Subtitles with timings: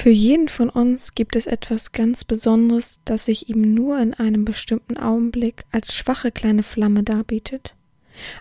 [0.00, 4.46] Für jeden von uns gibt es etwas ganz Besonderes, das sich ihm nur in einem
[4.46, 7.74] bestimmten Augenblick als schwache kleine Flamme darbietet.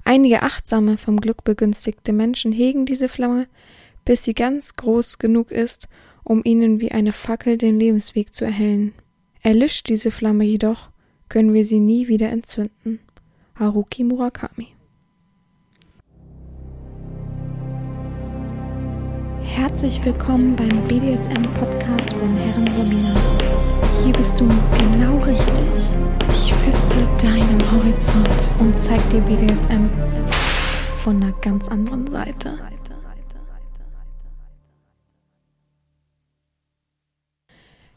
[0.06, 3.50] Einige achtsame, vom Glück begünstigte Menschen hegen diese Flamme,
[4.06, 5.90] bis sie ganz groß genug ist,
[6.24, 8.94] um ihnen wie eine Fackel den Lebensweg zu erhellen.
[9.42, 10.92] Erlischt diese Flamme jedoch,
[11.28, 13.02] können wir sie nie wieder entzünden.
[13.56, 14.79] Haruki Murakami
[19.50, 23.20] Herzlich willkommen beim BDSM-Podcast von Herren Romina.
[24.06, 25.98] Hier bist du genau richtig.
[26.30, 29.90] Ich feste deinen Horizont und zeig dir BDSM
[31.04, 32.60] von einer ganz anderen Seite.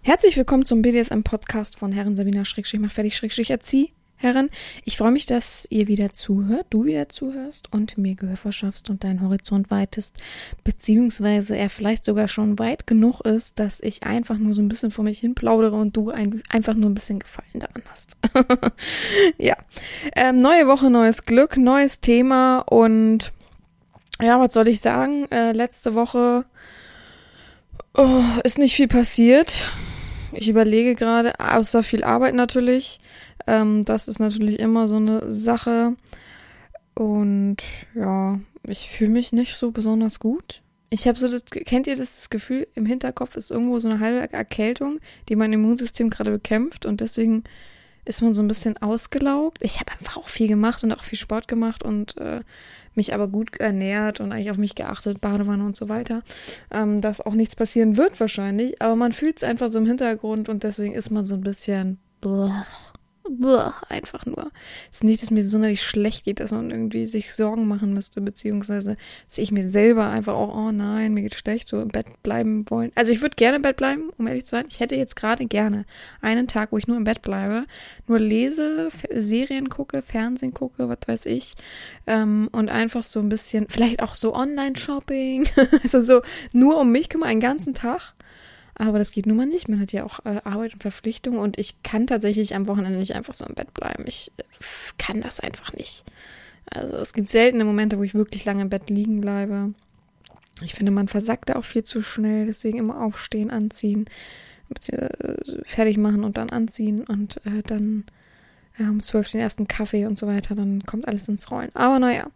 [0.00, 4.50] Herzlich willkommen zum BDSM-Podcast von Herren Sabina Schrägstrich mach fertig Schrägstrich erzieh Herren,
[4.84, 9.02] ich freue mich, dass ihr wieder zuhört, du wieder zuhörst und mir Gehör verschaffst und
[9.02, 10.22] deinen Horizont weitest,
[10.62, 14.92] beziehungsweise er vielleicht sogar schon weit genug ist, dass ich einfach nur so ein bisschen
[14.92, 18.16] vor mich hin plaudere und du ein, einfach nur ein bisschen Gefallen daran hast.
[19.38, 19.56] ja,
[20.14, 23.32] ähm, neue Woche, neues Glück, neues Thema und
[24.20, 25.26] ja, was soll ich sagen?
[25.32, 26.44] Äh, letzte Woche
[27.94, 29.68] oh, ist nicht viel passiert.
[30.32, 33.00] Ich überlege gerade, außer viel Arbeit natürlich.
[33.46, 35.96] Ähm, das ist natürlich immer so eine Sache.
[36.94, 37.58] Und
[37.94, 40.62] ja, ich fühle mich nicht so besonders gut.
[40.90, 44.00] Ich habe so das, kennt ihr das, das Gefühl, im Hinterkopf ist irgendwo so eine
[44.00, 47.44] halbe Erkältung, die mein Immunsystem gerade bekämpft und deswegen
[48.04, 49.58] ist man so ein bisschen ausgelaugt.
[49.62, 52.40] Ich habe einfach auch viel gemacht und auch viel Sport gemacht und äh,
[52.94, 56.22] mich aber gut ernährt und eigentlich auf mich geachtet, Badewanne und so weiter,
[56.70, 60.50] ähm, dass auch nichts passieren wird wahrscheinlich, aber man fühlt es einfach so im Hintergrund
[60.50, 62.91] und deswegen ist man so ein bisschen blech.
[63.88, 64.50] Einfach nur.
[64.90, 68.20] Es ist nicht, dass mir sonderlich schlecht geht, dass man irgendwie sich Sorgen machen müsste,
[68.20, 68.96] beziehungsweise
[69.28, 72.68] dass ich mir selber einfach auch, oh nein, mir geht schlecht, so im Bett bleiben
[72.68, 72.90] wollen.
[72.94, 74.66] Also ich würde gerne im Bett bleiben, um ehrlich zu sein.
[74.68, 75.84] Ich hätte jetzt gerade gerne
[76.20, 77.66] einen Tag, wo ich nur im Bett bleibe,
[78.08, 81.54] nur lese, Serien gucke, Fernsehen gucke, was weiß ich,
[82.06, 85.48] ähm, und einfach so ein bisschen, vielleicht auch so Online-Shopping,
[85.82, 86.22] also so
[86.52, 88.14] nur um mich kümmern, einen ganzen Tag
[88.74, 89.68] aber das geht nun mal nicht.
[89.68, 93.14] Man hat ja auch äh, Arbeit und Verpflichtungen und ich kann tatsächlich am Wochenende nicht
[93.14, 94.04] einfach so im Bett bleiben.
[94.06, 94.42] Ich äh,
[94.98, 96.04] kann das einfach nicht.
[96.66, 99.74] Also es gibt seltene Momente, wo ich wirklich lange im Bett liegen bleibe.
[100.64, 104.06] Ich finde, man versackt da auch viel zu schnell, deswegen immer aufstehen, anziehen,
[104.88, 108.04] äh, fertig machen und dann anziehen und äh, dann
[108.78, 111.70] ja, um zwölf den ersten Kaffee und so weiter, dann kommt alles ins Rollen.
[111.74, 112.28] Aber naja,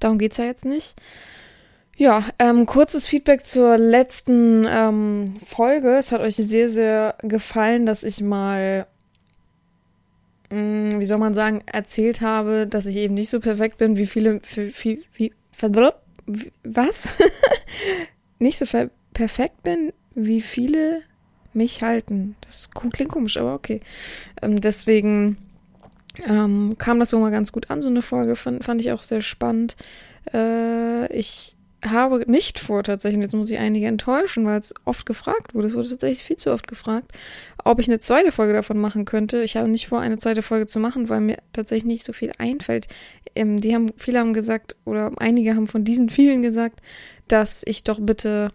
[0.00, 0.94] darum geht's ja jetzt nicht.
[1.96, 5.94] Ja, ähm, kurzes Feedback zur letzten ähm, Folge.
[5.96, 8.86] Es hat euch sehr, sehr gefallen, dass ich mal,
[10.50, 13.98] mh, mm, wie soll man sagen, erzählt habe, dass ich eben nicht so perfekt bin,
[13.98, 15.32] wie viele, wie, wie,
[16.26, 17.08] wie was?
[18.38, 18.66] nicht so
[19.12, 21.02] perfekt bin, wie viele
[21.52, 22.36] mich halten.
[22.40, 23.80] Das klingt komisch, aber okay.
[24.40, 25.36] Ähm, deswegen
[26.26, 29.02] ähm, kam das so mal ganz gut an, so eine Folge, fand, fand ich auch
[29.02, 29.76] sehr spannend.
[30.32, 35.04] Äh, ich habe nicht vor, tatsächlich, und jetzt muss ich einige enttäuschen, weil es oft
[35.06, 37.12] gefragt wurde, es wurde tatsächlich viel zu oft gefragt,
[37.64, 39.42] ob ich eine zweite Folge davon machen könnte.
[39.42, 42.32] Ich habe nicht vor, eine zweite Folge zu machen, weil mir tatsächlich nicht so viel
[42.38, 42.86] einfällt.
[43.34, 46.80] Ähm, die haben, viele haben gesagt, oder einige haben von diesen vielen gesagt,
[47.28, 48.50] dass ich doch bitte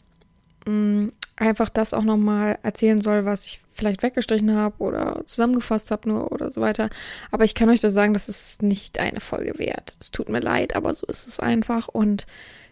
[0.66, 5.92] mh, mm, einfach das auch nochmal erzählen soll, was ich vielleicht weggestrichen habe oder zusammengefasst
[5.92, 6.90] habe nur oder so weiter.
[7.32, 9.98] Aber ich kann euch das sagen, das ist nicht eine Folge wert.
[10.00, 12.26] Es tut mir leid, aber so ist es einfach und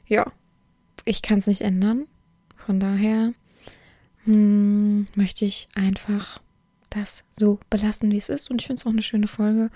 [0.07, 0.31] ja,
[1.05, 2.07] ich kann es nicht ändern.
[2.65, 3.33] Von daher
[4.23, 6.41] hm, möchte ich einfach
[6.89, 8.49] das so belassen, wie es ist.
[8.49, 9.69] Und ich finde es auch eine schöne Folge.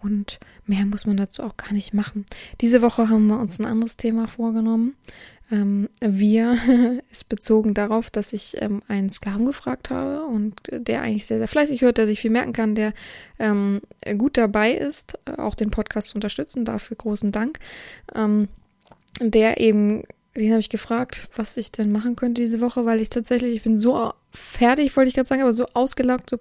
[0.00, 2.26] Und mehr muss man dazu auch gar nicht machen.
[2.60, 4.94] Diese Woche haben wir uns ein anderes Thema vorgenommen.
[5.50, 6.58] Ähm, wir
[7.10, 11.48] ist bezogen darauf, dass ich ähm, einen Sklaven gefragt habe und der eigentlich sehr, sehr
[11.48, 12.92] fleißig hört, der sich viel merken kann, der
[13.38, 13.80] ähm,
[14.18, 16.66] gut dabei ist, auch den Podcast zu unterstützen.
[16.66, 17.58] Dafür großen Dank.
[18.14, 18.48] Ähm,
[19.20, 20.02] der eben
[20.36, 23.62] den habe ich gefragt, was ich denn machen könnte diese Woche, weil ich tatsächlich, ich
[23.62, 26.38] bin so fertig, wollte ich gerade sagen, aber so ausgelockt, so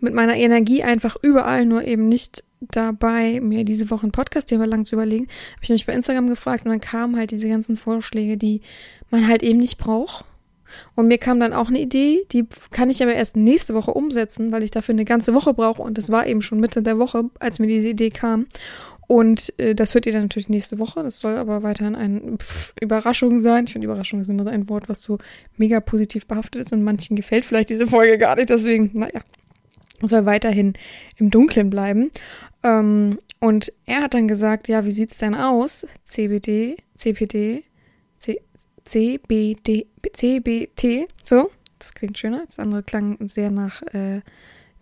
[0.00, 4.84] mit meiner Energie einfach überall, nur eben nicht dabei, mir diese Woche ein Podcast-Thema lang
[4.84, 5.26] zu überlegen.
[5.52, 8.60] Habe ich nämlich bei Instagram gefragt und dann kamen halt diese ganzen Vorschläge, die
[9.10, 10.24] man halt eben nicht braucht.
[10.94, 14.52] Und mir kam dann auch eine Idee, die kann ich aber erst nächste Woche umsetzen,
[14.52, 15.82] weil ich dafür eine ganze Woche brauche.
[15.82, 18.46] Und das war eben schon Mitte der Woche, als mir diese Idee kam.
[19.12, 21.02] Und äh, das hört ihr dann natürlich nächste Woche.
[21.02, 22.38] Das soll aber weiterhin eine
[22.80, 23.64] Überraschung sein.
[23.66, 25.18] Ich finde, Überraschung ist immer so ein Wort, was so
[25.58, 28.48] mega positiv behaftet ist und manchen gefällt vielleicht diese Folge gar nicht.
[28.48, 29.20] Deswegen, naja,
[30.00, 30.72] soll weiterhin
[31.18, 32.10] im Dunkeln bleiben.
[32.62, 35.86] Ähm, und er hat dann gesagt, ja, wie sieht's denn aus?
[36.04, 37.64] CBD, CPD,
[38.16, 38.40] C,
[38.86, 42.44] CBD, CBT, so, das klingt schöner.
[42.46, 44.22] Das andere klang sehr nach äh,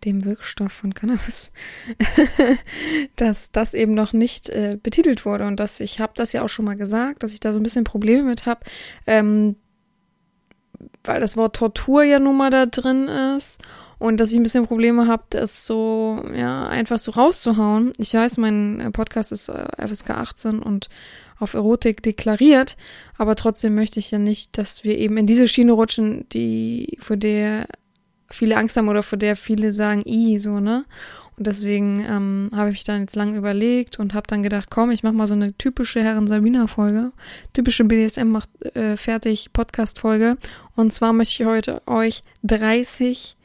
[0.05, 1.53] dem Wirkstoff von Cannabis,
[3.17, 5.47] dass das eben noch nicht äh, betitelt wurde.
[5.47, 7.63] Und dass ich habe das ja auch schon mal gesagt, dass ich da so ein
[7.63, 8.61] bisschen Probleme mit habe,
[9.07, 9.57] ähm,
[11.05, 13.59] weil das Wort Tortur ja nun mal da drin ist.
[13.99, 17.93] Und dass ich ein bisschen Probleme habe, das so ja einfach so rauszuhauen.
[17.99, 20.89] Ich weiß, mein äh, Podcast ist äh, FSK 18 und
[21.39, 22.77] auf Erotik deklariert,
[23.17, 27.17] aber trotzdem möchte ich ja nicht, dass wir eben in diese Schiene rutschen, die vor
[27.17, 27.67] der
[28.31, 30.85] viele Angst haben oder vor der viele sagen, i, so, ne?
[31.37, 35.03] Und deswegen ähm, habe ich dann jetzt lang überlegt und habe dann gedacht, komm, ich
[35.03, 37.13] mache mal so eine typische Herren Sabina Folge,
[37.55, 40.37] typische BDSM macht äh, fertig Podcast Folge.
[40.77, 43.37] Und zwar möchte ich heute euch 30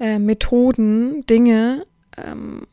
[0.00, 1.86] äh, Methoden, Dinge
[2.18, 2.66] ähm,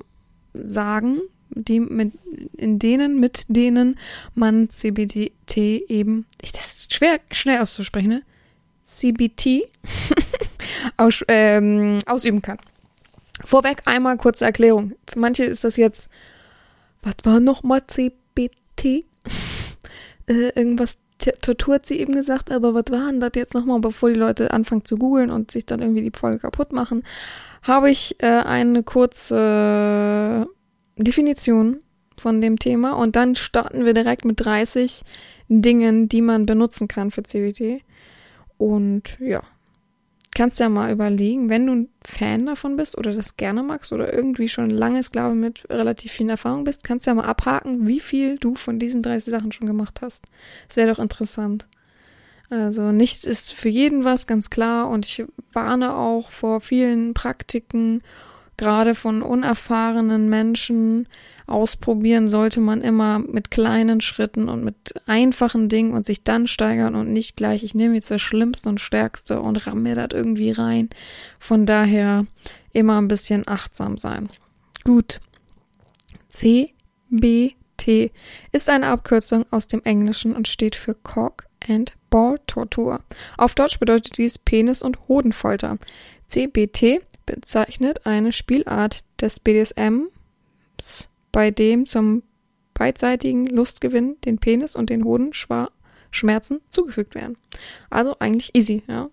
[0.54, 1.20] sagen,
[1.50, 2.12] die mit,
[2.58, 3.98] in denen, mit denen
[4.36, 5.32] man CBT
[5.88, 8.24] eben, ich, das ist schwer, schnell auszusprechen, ne?
[8.84, 9.64] CBT
[10.98, 12.58] aus, ähm, ausüben kann.
[13.44, 14.94] Vorweg einmal kurze Erklärung.
[15.08, 16.10] Für manche ist das jetzt,
[17.02, 18.84] was war nochmal CBT?
[20.28, 20.98] äh, irgendwas
[21.42, 24.52] Tortur hat sie eben gesagt, aber was war denn das jetzt nochmal, bevor die Leute
[24.52, 27.04] anfangen zu googeln und sich dann irgendwie die Folge kaputt machen,
[27.64, 30.48] habe ich äh, eine kurze
[30.96, 31.80] Definition
[32.18, 35.04] von dem Thema und dann starten wir direkt mit 30
[35.50, 37.84] Dingen, die man benutzen kann für CBT.
[38.58, 39.42] Und ja,
[40.38, 44.14] kannst ja mal überlegen, wenn du ein Fan davon bist oder das gerne magst oder
[44.14, 48.00] irgendwie schon lange Sklave mit relativ viel Erfahrung bist, kannst du ja mal abhaken, wie
[48.00, 50.26] viel du von diesen 30 Sachen schon gemacht hast.
[50.68, 51.66] Das wäre doch interessant.
[52.52, 54.88] Also nichts ist für jeden was, ganz klar.
[54.90, 58.04] Und ich warne auch vor vielen Praktiken,
[58.58, 61.08] gerade von unerfahrenen Menschen,
[61.48, 66.96] ausprobieren sollte man immer mit kleinen Schritten und mit einfachen Dingen und sich dann steigern
[66.96, 70.52] und nicht gleich, ich nehme jetzt das Schlimmste und Stärkste und ramm mir das irgendwie
[70.52, 70.90] rein.
[71.40, 72.26] Von daher
[72.74, 74.30] immer ein bisschen achtsam sein.
[74.84, 75.22] Gut.
[76.30, 78.12] CBT
[78.52, 83.02] ist eine Abkürzung aus dem Englischen und steht für Cock and Ball Tortur.
[83.38, 85.78] Auf Deutsch bedeutet dies Penis- und Hodenfolter.
[86.28, 92.24] CBT bezeichnet eine Spielart des BDSMs bei dem zum
[92.74, 95.34] beidseitigen Lustgewinn den Penis und den Hoden
[96.10, 97.38] Schmerzen zugefügt werden.
[97.92, 99.12] Also eigentlich easy, ja.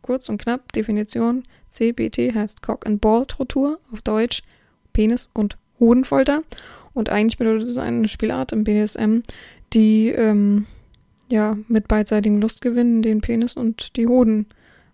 [0.00, 4.44] Kurz und knapp, Definition, CBT heißt Cock and Ball Tortur, auf Deutsch
[4.92, 6.44] Penis- und Hodenfolter.
[6.94, 9.22] Und eigentlich bedeutet es eine Spielart im BDSM,
[9.72, 10.66] die ähm,
[11.28, 14.46] ja mit beidseitigem Lustgewinn den Penis und die Hoden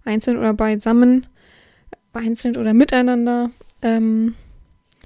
[0.06, 1.26] einzeln oder beisammen,
[2.14, 3.50] einzeln oder miteinander
[3.82, 4.36] ähm,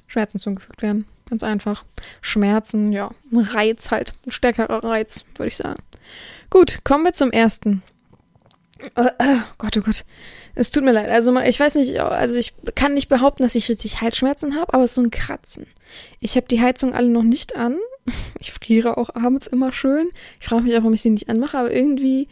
[0.07, 1.07] Schmerzen zugefügt werden.
[1.29, 1.85] Ganz einfach.
[2.21, 5.83] Schmerzen, ja, ein Reiz halt, ein stärkerer Reiz, würde ich sagen.
[6.51, 7.83] Gut, kommen wir zum ersten.
[8.95, 10.05] Oh, oh Gott, oh Gott.
[10.55, 11.11] Es tut mir leid.
[11.11, 14.85] Also ich weiß nicht, also ich kann nicht behaupten, dass ich richtig Halsschmerzen habe, aber
[14.85, 15.67] es ist so ein Kratzen.
[16.21, 17.77] Ich habe die Heizung alle noch nicht an.
[18.39, 20.09] Ich friere auch abends immer schön.
[20.41, 22.29] Ich frage mich auch, warum ich sie nicht anmache, aber irgendwie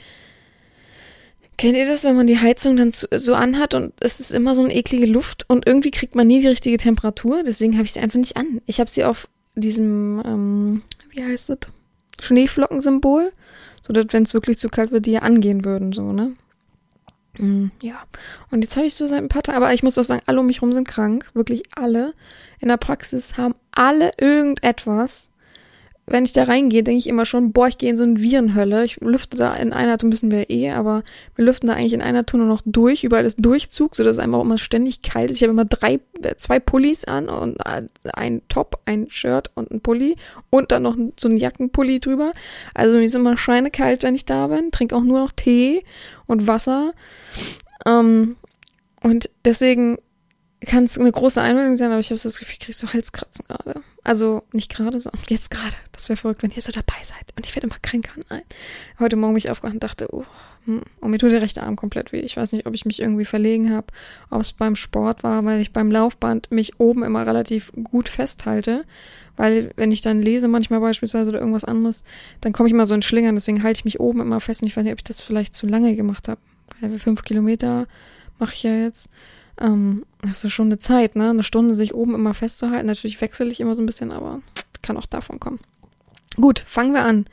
[1.57, 4.63] Kennt ihr das, wenn man die Heizung dann so anhat und es ist immer so
[4.63, 7.43] eine eklige Luft und irgendwie kriegt man nie die richtige Temperatur?
[7.45, 8.61] Deswegen habe ich sie einfach nicht an.
[8.67, 11.59] Ich habe sie auf diesem, ähm, wie heißt das?
[12.21, 13.33] Schneeflockensymbol,
[13.87, 16.35] so dass wenn es wirklich zu kalt wird, die ja angehen würden, so, ne?
[17.39, 18.03] Mm, ja.
[18.51, 20.41] Und jetzt habe ich so seit ein paar Tagen, aber ich muss auch sagen, alle
[20.41, 21.31] um mich rum sind krank.
[21.35, 22.15] Wirklich alle.
[22.61, 25.31] In der Praxis haben alle irgendetwas
[26.07, 28.85] wenn ich da reingehe, denke ich immer schon, boah, ich gehe in so eine Virenhölle.
[28.85, 31.03] Ich lüfte da in einer Tour, müssen wir eh, aber
[31.35, 33.05] wir lüften da eigentlich in einer Tour nur noch durch.
[33.05, 35.39] Überall ist Durchzug, so dass es einfach immer ständig kalt ist.
[35.39, 37.83] Ich habe immer drei, äh, zwei Pullis an und äh,
[38.13, 40.17] ein Top, ein Shirt und ein Pulli
[40.51, 42.33] und dann noch so ein Jackenpulli drüber.
[42.75, 44.71] Also mir ist immer schweinekalt, wenn ich da bin.
[44.73, 45.85] Trinke auch nur noch Tee
[46.27, 46.93] und Wasser.
[47.87, 48.37] Ähm,
[49.03, 49.99] und deswegen
[50.65, 52.93] kann es eine große Einwendung sein, aber ich habe so das Gefühl, ich krieg so
[52.93, 53.81] Halskratzen gerade.
[54.05, 55.75] Also nicht gerade, sondern jetzt gerade.
[55.93, 57.33] Das wäre verrückt, wenn ihr so dabei seid.
[57.37, 58.13] Und ich werde immer kränker.
[58.31, 58.43] Nein.
[58.99, 60.25] Heute Morgen mich aufgewacht und dachte, oh,
[60.67, 62.21] hm, und mir tut der rechte Arm komplett weh.
[62.21, 63.89] Ich weiß nicht, ob ich mich irgendwie verlegen habe,
[64.31, 68.85] ob es beim Sport war, weil ich beim Laufband mich oben immer relativ gut festhalte.
[69.37, 72.05] Weil wenn ich dann lese manchmal beispielsweise oder irgendwas anderes,
[72.41, 73.35] dann komme ich immer so in Schlingern.
[73.35, 74.63] Deswegen halte ich mich oben immer fest.
[74.63, 76.41] Und ich weiß nicht, ob ich das vielleicht zu lange gemacht habe.
[76.81, 77.87] Weil fünf Kilometer
[78.39, 79.11] mache ich ja jetzt.
[79.61, 81.31] Ähm, das ist schon eine Zeit, ne?
[81.31, 82.87] Eine Stunde sich oben immer festzuhalten.
[82.87, 84.41] Natürlich wechsle ich immer so ein bisschen, aber
[84.83, 85.61] kann auch davon kommen.
[86.37, 87.27] Gut, fangen wir an.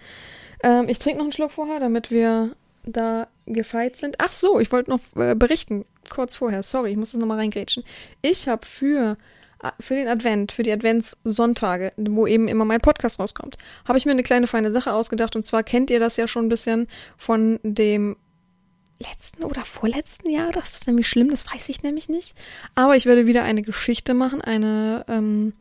[0.63, 4.15] Ähm, ich trinke noch einen Schluck vorher, damit wir da gefeit sind.
[4.19, 6.63] Ach so, ich wollte noch äh, berichten, kurz vorher.
[6.63, 7.83] Sorry, ich muss das nochmal reingrätschen.
[8.21, 9.17] Ich habe für
[9.63, 14.05] äh, für den Advent, für die Adventssonntage, wo eben immer mein Podcast rauskommt, habe ich
[14.05, 15.35] mir eine kleine feine Sache ausgedacht.
[15.35, 16.87] Und zwar kennt ihr das ja schon ein bisschen
[17.17, 18.15] von dem
[19.01, 20.51] letzten oder vorletzten Jahr.
[20.51, 22.36] Das ist nämlich schlimm, das weiß ich nämlich nicht.
[22.75, 25.53] Aber ich werde wieder eine Geschichte machen, eine ähm,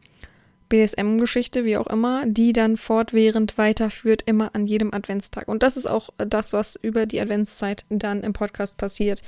[0.71, 5.49] BSM-Geschichte, wie auch immer, die dann fortwährend weiterführt, immer an jedem Adventstag.
[5.49, 9.21] Und das ist auch das, was über die Adventszeit dann im Podcast passiert.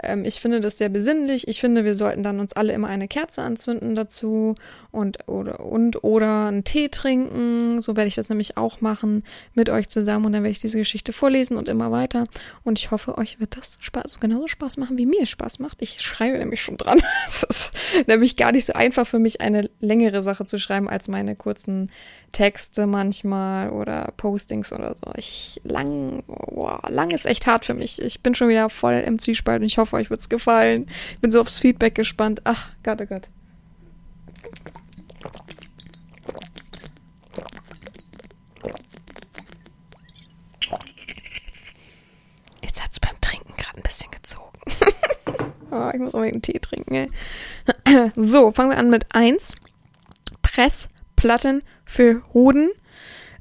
[0.00, 1.48] Ähm, ich finde das sehr besinnlich.
[1.48, 4.54] Ich finde, wir sollten dann uns alle immer eine Kerze anzünden dazu
[4.92, 7.80] und oder, und oder einen Tee trinken.
[7.80, 10.78] So werde ich das nämlich auch machen mit euch zusammen und dann werde ich diese
[10.78, 12.26] Geschichte vorlesen und immer weiter.
[12.62, 15.80] Und ich hoffe, euch wird das Spaß, genauso Spaß machen, wie mir Spaß macht.
[15.80, 17.00] Ich schreibe nämlich schon dran.
[17.26, 17.72] es ist
[18.06, 21.90] nämlich gar nicht so einfach für mich, eine längere Sache zu schreiben als meine kurzen
[22.32, 25.12] Texte manchmal oder Postings oder so.
[25.16, 28.00] Ich lang, boah, lang ist echt hart für mich.
[28.02, 30.88] Ich bin schon wieder voll im Zwiespalt und ich hoffe, euch wird's gefallen.
[31.14, 32.42] Ich bin so aufs Feedback gespannt.
[32.44, 33.28] Ach, Gott, oh Gott.
[42.62, 44.58] Jetzt hat's beim Trinken gerade ein bisschen gezogen.
[45.70, 47.10] oh, ich muss unbedingt einen Tee trinken, ey.
[48.16, 49.56] So, fangen wir an mit 1.
[50.60, 52.68] Press Platten für Hoden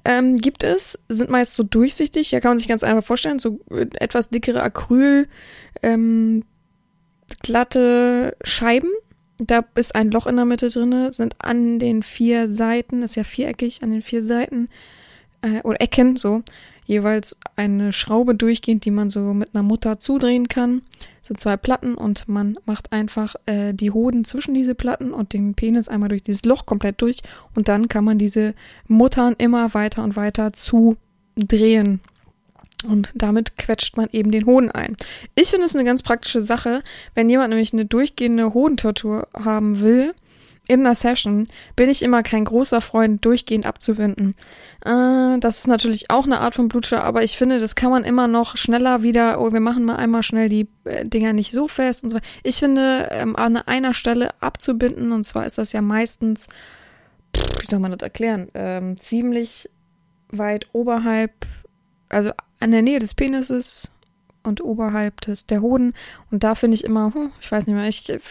[0.05, 3.59] ähm, gibt es, sind meist so durchsichtig, ja kann man sich ganz einfach vorstellen, so
[3.71, 5.27] äh, etwas dickere Acryl,
[5.83, 6.45] ähm,
[7.43, 8.89] glatte Scheiben.
[9.37, 13.25] Da ist ein Loch in der Mitte drin, sind an den vier Seiten, ist ja
[13.25, 14.69] viereckig, an den vier Seiten
[15.41, 16.43] äh, oder Ecken so
[16.89, 20.81] jeweils eine Schraube durchgehend, die man so mit einer Mutter zudrehen kann.
[21.19, 25.33] Das sind zwei Platten und man macht einfach äh, die Hoden zwischen diese Platten und
[25.33, 27.21] den Penis einmal durch dieses Loch komplett durch
[27.55, 28.55] und dann kann man diese
[28.87, 32.01] Muttern immer weiter und weiter zudrehen.
[32.87, 34.97] Und damit quetscht man eben den Hoden ein.
[35.35, 36.81] Ich finde es eine ganz praktische Sache,
[37.13, 40.15] wenn jemand nämlich eine durchgehende Hodentortur haben will,
[40.69, 44.35] in einer Session bin ich immer kein großer Freund, durchgehend abzuwinden.
[44.85, 48.03] Äh, das ist natürlich auch eine Art von Blutscher, aber ich finde, das kann man
[48.03, 51.67] immer noch schneller wieder, oh, wir machen mal einmal schnell die äh, Dinger nicht so
[51.67, 52.19] fest und so.
[52.43, 56.49] Ich finde, ähm, an einer Stelle abzubinden, und zwar ist das ja meistens,
[57.35, 59.71] pff, wie soll man das erklären, ähm, ziemlich
[60.31, 61.47] weit oberhalb,
[62.09, 63.89] also an der Nähe des Penises
[64.43, 65.93] und oberhalb des der Hoden.
[66.29, 68.21] Und da finde ich immer, hm, ich weiß nicht mehr, ich, ich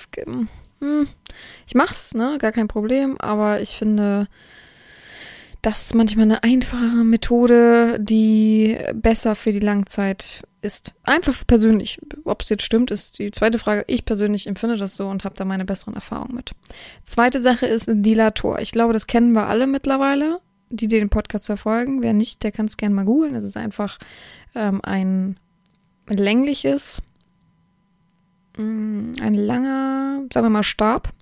[0.80, 1.08] hm,
[1.66, 4.28] ich mach's, ne, gar kein Problem, aber ich finde,
[5.62, 10.94] das manchmal eine einfache Methode, die besser für die Langzeit ist.
[11.02, 11.98] Einfach persönlich.
[12.24, 13.84] Ob es jetzt stimmt, ist die zweite Frage.
[13.88, 16.52] Ich persönlich empfinde das so und habe da meine besseren Erfahrungen mit.
[17.04, 18.60] Zweite Sache ist ein Dilator.
[18.60, 22.02] Ich glaube, das kennen wir alle mittlerweile, die den Podcast verfolgen.
[22.02, 23.34] Wer nicht, der kann es gerne mal googeln.
[23.34, 23.98] Es ist einfach
[24.54, 25.38] ähm, ein
[26.08, 27.02] längliches
[28.58, 31.12] ein langer, sagen wir mal, Stab,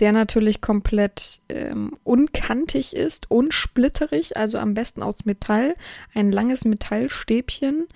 [0.00, 5.74] der natürlich komplett ähm, unkantig ist, unsplitterig, also am besten aus Metall.
[6.14, 7.86] Ein langes Metallstäbchen,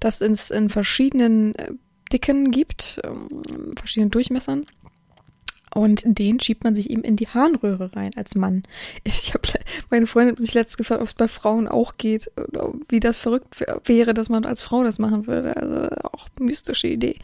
[0.00, 1.72] das es in verschiedenen äh,
[2.12, 3.42] Dicken gibt, ähm,
[3.76, 4.66] verschiedenen Durchmessern.
[5.74, 8.62] Und den schiebt man sich eben in die Harnröhre rein als Mann.
[9.02, 9.48] Ich habe
[9.90, 12.30] meine Freundin hat sich letztens gefragt, ob es bei Frauen auch geht,
[12.88, 15.56] wie das verrückt wäre, dass man als Frau das machen würde.
[15.56, 17.16] Also auch mystische Idee.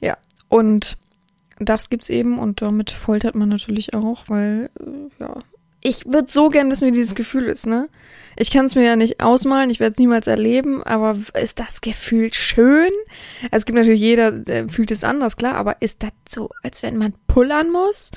[0.00, 0.18] Ja,
[0.48, 0.96] und
[1.58, 5.34] das gibt's eben und damit foltert man natürlich auch, weil, äh, ja.
[5.80, 7.88] Ich würde so gern wissen, wie dieses Gefühl ist, ne?
[8.36, 11.80] Ich kann es mir ja nicht ausmalen, ich werde es niemals erleben, aber ist das
[11.80, 12.90] Gefühl schön?
[13.44, 16.82] Also es gibt natürlich jeder, der fühlt es anders, klar, aber ist das so, als
[16.82, 18.10] wenn man pullern muss?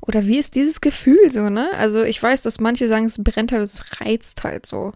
[0.00, 1.70] Oder wie ist dieses Gefühl so, ne?
[1.76, 4.92] Also ich weiß, dass manche sagen, es brennt halt, es reizt halt so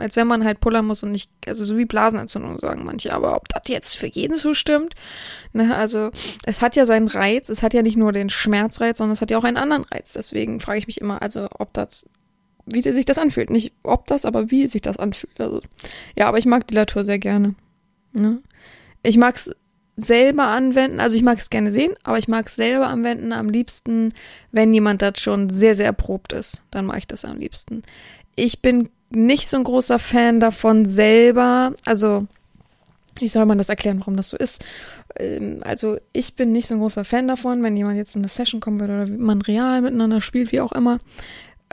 [0.00, 3.36] als wenn man halt pullern muss und nicht, also so wie Blasenentzündung sagen manche, aber
[3.36, 4.94] ob das jetzt für jeden so stimmt,
[5.52, 6.10] ne, also
[6.44, 9.30] es hat ja seinen Reiz, es hat ja nicht nur den Schmerzreiz, sondern es hat
[9.30, 12.08] ja auch einen anderen Reiz, deswegen frage ich mich immer, also ob das,
[12.66, 15.60] wie sich das anfühlt, nicht ob das, aber wie sich das anfühlt, also
[16.16, 17.54] ja, aber ich mag Dilatur sehr gerne,
[18.12, 18.40] ne,
[19.02, 19.50] ich mag's
[19.96, 23.48] selber anwenden, also ich mag es gerne sehen, aber ich mag es selber anwenden am
[23.48, 24.12] liebsten,
[24.52, 27.82] wenn jemand das schon sehr, sehr erprobt ist, dann mache ich das am liebsten.
[28.34, 31.74] Ich bin nicht so ein großer Fan davon selber.
[31.84, 32.26] Also,
[33.18, 34.64] wie soll man das erklären, warum das so ist?
[35.18, 38.28] Ähm, also, ich bin nicht so ein großer Fan davon, wenn jemand jetzt in eine
[38.28, 40.98] Session kommen würde oder man real miteinander spielt, wie auch immer,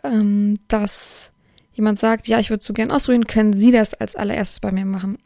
[0.04, 1.32] ähm, dass
[1.74, 4.86] jemand sagt, ja, ich würde so gern ausruhen, können Sie das als allererstes bei mir
[4.86, 5.18] machen?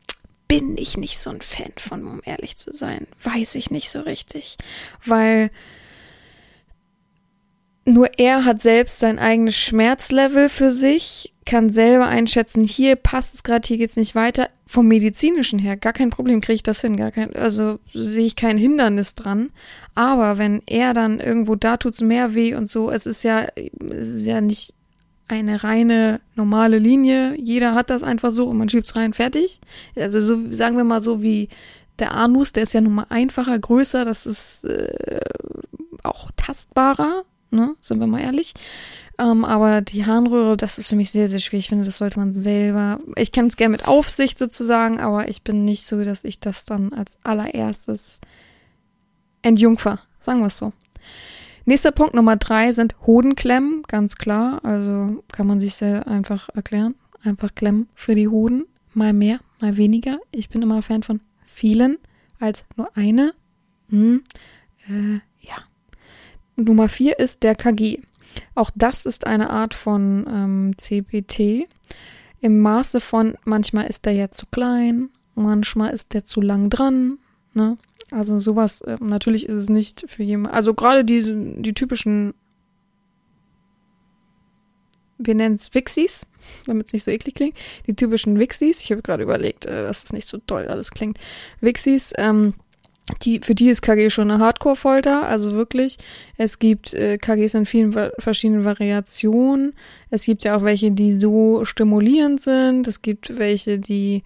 [0.48, 3.06] Bin ich nicht so ein Fan von, um ehrlich zu sein.
[3.22, 4.58] Weiß ich nicht so richtig.
[5.06, 5.50] Weil
[7.84, 13.42] nur er hat selbst sein eigenes Schmerzlevel für sich, kann selber einschätzen, hier passt es
[13.42, 14.50] gerade, hier geht's nicht weiter.
[14.68, 18.36] Vom medizinischen her, gar kein Problem, kriege ich das hin, gar kein, also sehe ich
[18.36, 19.51] kein Hindernis dran.
[19.96, 24.10] Aber wenn er dann irgendwo da tut's mehr weh und so, es ist ja, es
[24.10, 24.74] ist ja nicht
[25.30, 27.36] eine reine normale Linie.
[27.38, 29.62] Jeder hat das einfach so und man schiebt's rein, fertig.
[29.96, 31.50] Also so sagen wir mal so wie
[32.00, 35.20] Der Anus, der ist ja nun mal einfacher, größer, das ist äh,
[36.04, 37.75] auch tastbarer, ne?
[37.82, 38.54] Sind wir mal ehrlich.
[39.20, 41.66] Ähm, aber die Harnröhre, das ist für mich sehr, sehr schwierig.
[41.66, 43.00] Ich finde, das sollte man selber.
[43.16, 46.66] Ich kann es gerne mit Aufsicht sozusagen, aber ich bin nicht so, dass ich das
[46.66, 48.22] dann als allererstes
[49.42, 50.00] entjungfer.
[50.20, 50.72] Sagen wir es so.
[51.66, 54.63] Nächster Punkt Nummer drei sind Hodenklemmen, ganz klar.
[54.63, 56.96] Also kann man sich sehr einfach erklären.
[57.24, 58.66] Einfach klemmen für die Hoden.
[58.94, 60.20] Mal mehr, mal weniger.
[60.32, 61.98] Ich bin immer Fan von vielen
[62.39, 63.34] als nur eine.
[63.89, 64.24] Hm.
[64.88, 65.20] Äh.
[66.58, 68.00] Nummer vier ist der KG.
[68.56, 71.68] Auch das ist eine Art von ähm, CPT.
[72.42, 77.20] Im Maße von, manchmal ist der ja zu klein, manchmal ist der zu lang dran.
[77.54, 77.78] Ne?
[78.12, 82.34] Also sowas, äh, natürlich ist es nicht für jemanden, also gerade die, die typischen,
[85.18, 86.26] wir nennen es Wixies,
[86.66, 90.06] damit es nicht so eklig klingt, die typischen Wixies, ich habe gerade überlegt, äh, dass
[90.06, 91.18] es nicht so toll alles klingt,
[91.60, 92.54] Wixies, ähm,
[93.22, 95.98] die, für die ist KG schon eine Hardcore-Folter, also wirklich.
[96.36, 99.74] Es gibt äh, KGs in vielen verschiedenen Variationen.
[100.10, 102.88] Es gibt ja auch welche, die so stimulierend sind.
[102.88, 104.24] Es gibt welche, die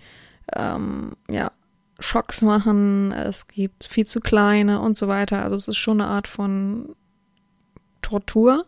[0.55, 1.51] ähm, ja
[1.99, 5.43] Schocks machen, es gibt viel zu kleine und so weiter.
[5.43, 6.95] Also es ist schon eine Art von
[8.01, 8.65] Tortur.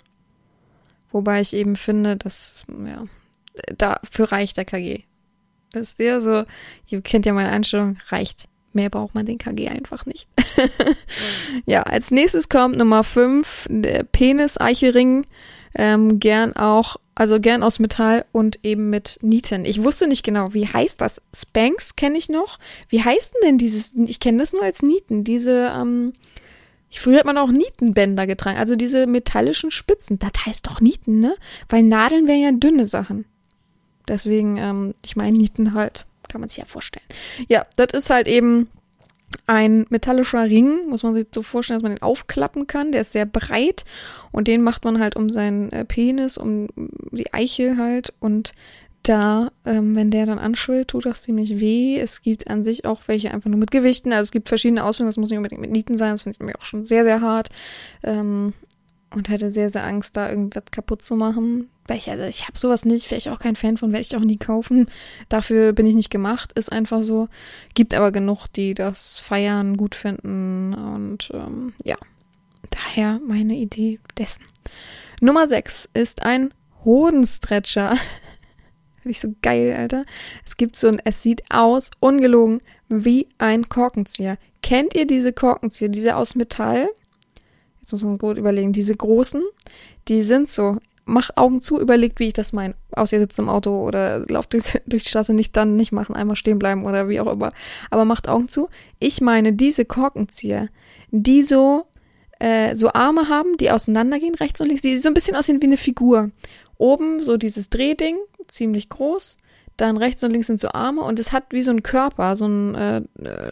[1.11, 3.03] Wobei ich eben finde, dass, ja,
[3.77, 5.03] dafür reicht der KG.
[5.73, 6.45] Ist sehr so,
[6.87, 8.47] ihr kennt ja meine Einstellung, reicht.
[8.73, 10.27] Mehr braucht man den KG einfach nicht.
[11.65, 15.25] ja, als nächstes kommt Nummer 5, der Penis-Eichelring.
[15.75, 19.65] Ähm, gern auch also gern aus Metall und eben mit Nieten.
[19.65, 21.21] Ich wusste nicht genau, wie heißt das?
[21.33, 22.57] Spanks kenne ich noch.
[22.89, 23.91] Wie heißt denn dieses?
[24.07, 25.23] Ich kenne das nur als Nieten.
[25.23, 26.13] Diese, ähm,
[26.89, 30.17] früher hat man auch Nietenbänder getragen, also diese metallischen Spitzen.
[30.17, 31.35] Das heißt doch Nieten, ne?
[31.69, 33.25] Weil Nadeln wären ja dünne Sachen.
[34.07, 36.05] Deswegen, ähm, ich meine Nieten halt.
[36.33, 37.05] Kann man sich ja vorstellen.
[37.47, 38.67] Ja, das ist halt eben
[39.45, 42.91] ein metallischer Ring, muss man sich so vorstellen, dass man den aufklappen kann.
[42.91, 43.85] Der ist sehr breit
[44.31, 46.69] und den macht man halt um seinen äh, Penis, um
[47.11, 48.13] die Eichel halt.
[48.19, 48.53] Und
[49.03, 51.99] da, ähm, wenn der dann anschwillt, tut das ziemlich weh.
[51.99, 54.11] Es gibt an sich auch welche einfach nur mit Gewichten.
[54.11, 56.43] Also es gibt verschiedene Ausführungen, das muss nicht unbedingt mit Nieten sein, das finde ich
[56.43, 57.49] mir auch schon sehr, sehr hart.
[58.01, 58.53] Ähm,
[59.13, 61.69] und hatte sehr, sehr Angst, da irgendwas kaputt zu machen.
[61.89, 64.21] Ich, also ich habe sowas nicht, wäre ich auch kein Fan von, werde ich auch
[64.21, 64.87] nie kaufen.
[65.27, 67.27] Dafür bin ich nicht gemacht, ist einfach so.
[67.73, 71.97] Gibt aber genug, die das feiern, gut finden und ähm, ja,
[72.69, 74.43] daher meine Idee dessen.
[75.19, 76.53] Nummer 6 ist ein
[76.85, 77.91] Hodenstretcher.
[79.01, 80.05] Finde ich so geil, Alter.
[80.45, 84.37] Es gibt so ein, es sieht aus, ungelogen, wie ein Korkenzieher.
[84.61, 86.89] Kennt ihr diese Korkenzieher, diese aus Metall?
[87.81, 89.43] Jetzt muss man gut überlegen, diese großen,
[90.07, 92.75] die sind so, mach Augen zu, überlegt, wie ich das meine.
[92.91, 96.15] Aus ihr sitzt im Auto oder lauft durch, durch die Straße, nicht dann, nicht machen,
[96.15, 97.49] einmal stehen bleiben oder wie auch immer.
[97.89, 98.69] Aber macht Augen zu.
[98.99, 100.69] Ich meine diese Korkenzieher,
[101.11, 101.85] die so,
[102.39, 105.67] äh, so Arme haben, die auseinandergehen, rechts und links, die so ein bisschen aussehen wie
[105.67, 106.31] eine Figur.
[106.77, 109.37] Oben so dieses Drehding, ziemlich groß.
[109.77, 112.45] Dann rechts und links sind so Arme und es hat wie so ein Körper, so
[112.45, 113.51] ein, äh, äh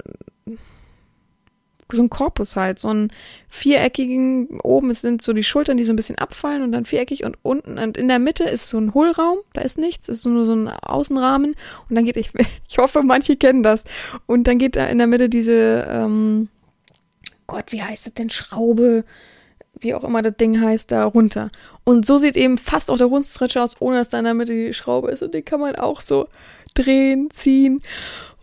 [1.92, 3.12] so ein Korpus halt, so ein
[3.48, 7.38] viereckigen, oben sind so die Schultern, die so ein bisschen abfallen und dann viereckig und
[7.42, 10.54] unten und in der Mitte ist so ein Hohlraum, da ist nichts, ist nur so
[10.54, 11.56] ein Außenrahmen
[11.90, 12.32] und dann geht, ich,
[12.70, 13.84] ich hoffe, manche kennen das
[14.26, 16.50] und dann geht da in der Mitte diese, ähm,
[17.48, 19.04] Gott, wie heißt das denn, Schraube,
[19.80, 21.50] wie auch immer das Ding heißt, da runter.
[21.84, 24.54] Und so sieht eben fast auch der Rundstretcher aus, ohne dass da in der Mitte
[24.54, 26.28] die Schraube ist und den kann man auch so
[26.74, 27.82] drehen, ziehen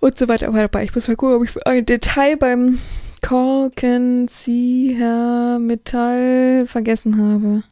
[0.01, 0.49] und so weiter.
[0.49, 2.79] Aber ich muss mal gucken, ob ich ein Detail beim
[3.23, 7.63] Korkenzieher Metall vergessen habe.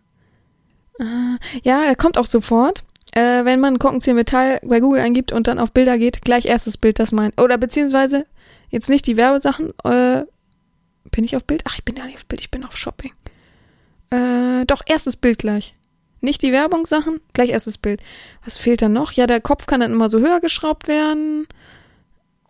[0.98, 2.84] Ah, ja, er kommt auch sofort.
[3.12, 6.76] Äh, wenn man Korkenzieher Metall bei Google eingibt und dann auf Bilder geht, gleich erstes
[6.76, 7.32] Bild, das mein.
[7.38, 8.26] Oder beziehungsweise
[8.70, 9.72] jetzt nicht die Werbesachen.
[9.84, 10.24] Äh,
[11.10, 11.62] bin ich auf Bild?
[11.66, 13.12] Ach, ich bin ja nicht auf Bild, ich bin auf Shopping.
[14.10, 15.74] Äh, doch, erstes Bild gleich.
[16.20, 18.00] Nicht die Werbungssachen, gleich erstes Bild.
[18.44, 19.12] Was fehlt dann noch?
[19.12, 21.46] Ja, der Kopf kann dann immer so höher geschraubt werden.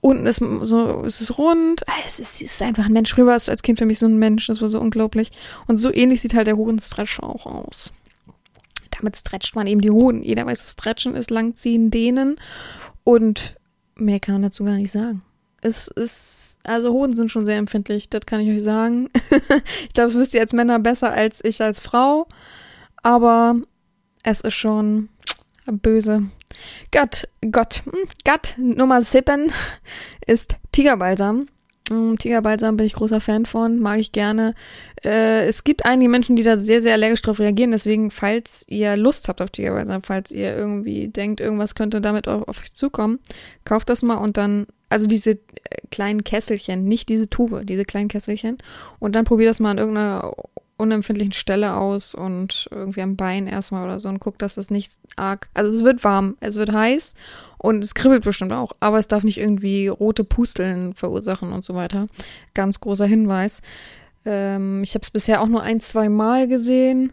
[0.06, 1.82] Unten ist so, es rund.
[1.88, 3.12] Ah, es ist, es ist einfach ein Mensch.
[3.12, 4.46] Früher war es als Kind für mich so ein Mensch.
[4.46, 5.32] Das war so unglaublich.
[5.66, 7.90] Und so ähnlich sieht halt der Hodenstretch auch aus.
[8.96, 10.22] Damit stretcht man eben die Hoden.
[10.22, 12.36] Jeder weiß, was Stretchen ist, langziehen, dehnen.
[13.02, 13.56] Und
[13.96, 15.22] mehr kann man dazu gar nicht sagen.
[15.60, 19.10] Es ist, also Hoden sind schon sehr empfindlich, das kann ich euch sagen.
[19.88, 22.28] ich glaube, das wisst ihr als Männer besser als ich als Frau.
[23.02, 23.56] Aber
[24.22, 25.08] es ist schon
[25.66, 26.30] böse.
[26.92, 29.52] Gott, Gott, hm, Gott Nummer 7
[30.26, 31.48] ist Tigerbalsam.
[31.88, 34.54] Hm, Tigerbalsam bin ich großer Fan von, mag ich gerne.
[35.04, 37.70] Äh, es gibt einige Menschen, die da sehr, sehr allergisch drauf reagieren.
[37.70, 42.48] Deswegen, falls ihr Lust habt auf Tigerbalsam, falls ihr irgendwie denkt, irgendwas könnte damit auf,
[42.48, 43.20] auf euch zukommen,
[43.64, 45.38] kauft das mal und dann also diese äh,
[45.90, 48.58] kleinen Kesselchen, nicht diese Tube, diese kleinen Kesselchen.
[48.98, 50.32] Und dann probier das mal an irgendeiner
[50.76, 54.92] unempfindlichen Stelle aus und irgendwie am Bein erstmal oder so und guck, dass das nicht
[55.16, 57.14] arg, also es wird warm, es wird heiß
[57.58, 61.74] und es kribbelt bestimmt auch, aber es darf nicht irgendwie rote Pusteln verursachen und so
[61.74, 62.08] weiter.
[62.52, 63.62] Ganz großer Hinweis.
[64.26, 67.12] Ähm, ich habe es bisher auch nur ein, zwei Mal gesehen,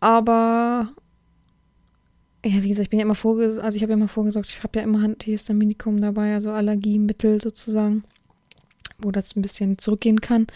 [0.00, 0.88] aber
[2.44, 4.62] ja, wie gesagt, ich bin ja immer vorgesorgt, also ich habe ja immer vorgesorgt, ich
[4.62, 8.04] habe ja immer Antihistaminikum dabei, also Allergiemittel sozusagen,
[8.98, 10.46] wo das ein bisschen zurückgehen kann.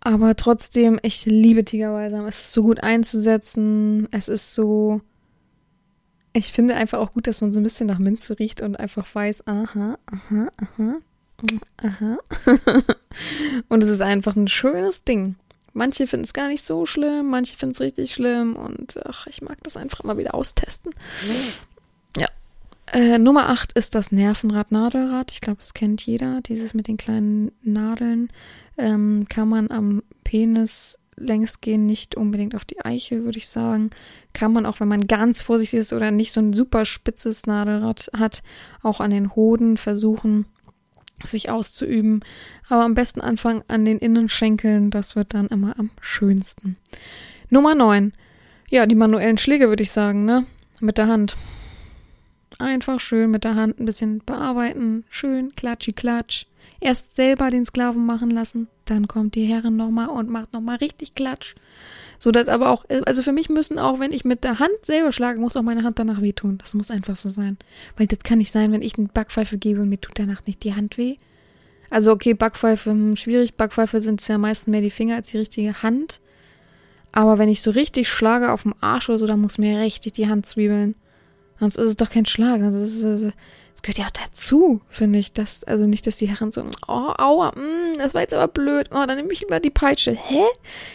[0.00, 2.26] Aber trotzdem, ich liebe Tigerbalsam.
[2.26, 4.08] Es ist so gut einzusetzen.
[4.10, 5.00] Es ist so.
[6.32, 9.12] Ich finde einfach auch gut, dass man so ein bisschen nach Minze riecht und einfach
[9.12, 10.98] weiß, aha, aha, aha,
[11.78, 12.18] aha.
[13.68, 15.36] und es ist einfach ein schönes Ding.
[15.72, 19.42] Manche finden es gar nicht so schlimm, manche finden es richtig schlimm und ach, ich
[19.42, 20.92] mag das einfach mal wieder austesten.
[22.92, 25.30] Äh, Nummer 8 ist das Nervenrad-Nadelrad.
[25.32, 26.40] Ich glaube, das kennt jeder.
[26.40, 28.30] Dieses mit den kleinen Nadeln
[28.76, 33.90] ähm, kann man am Penis längs gehen, nicht unbedingt auf die Eichel, würde ich sagen.
[34.32, 38.10] Kann man auch, wenn man ganz vorsichtig ist oder nicht so ein super spitzes Nadelrad
[38.16, 38.42] hat,
[38.82, 40.46] auch an den Hoden versuchen,
[41.24, 42.20] sich auszuüben.
[42.68, 46.76] Aber am besten anfangen an den Innenschenkeln, das wird dann immer am schönsten.
[47.50, 48.12] Nummer 9.
[48.70, 50.46] Ja, die manuellen Schläge, würde ich sagen, ne?
[50.80, 51.36] Mit der Hand.
[52.58, 55.04] Einfach schön mit der Hand ein bisschen bearbeiten.
[55.10, 56.46] Schön, klatschi, klatsch.
[56.80, 61.14] Erst selber den Sklaven machen lassen, dann kommt die Herrin nochmal und macht nochmal richtig
[61.14, 61.56] Klatsch.
[62.20, 65.12] So dass aber auch, also für mich müssen auch, wenn ich mit der Hand selber
[65.12, 66.58] schlage, muss auch meine Hand danach wehtun.
[66.58, 67.56] Das muss einfach so sein.
[67.96, 70.62] Weil das kann nicht sein, wenn ich eine Backpfeife gebe und mir tut danach nicht
[70.64, 71.16] die Hand weh.
[71.90, 73.54] Also okay, Backpfeife, hm, schwierig.
[73.54, 76.20] Backpfeife sind ja meistens mehr die Finger als die richtige Hand.
[77.12, 80.12] Aber wenn ich so richtig schlage auf dem Arsch oder so, dann muss mir richtig
[80.12, 80.94] die Hand zwiebeln.
[81.60, 82.60] Sonst ist es doch kein Schlag.
[82.60, 85.32] Das gehört ja auch dazu, finde ich.
[85.32, 88.90] Das, also nicht, dass die Herren so, oh, aua, mm, das war jetzt aber blöd.
[88.90, 90.12] Oh, dann nehme ich lieber die Peitsche.
[90.12, 90.44] Hä?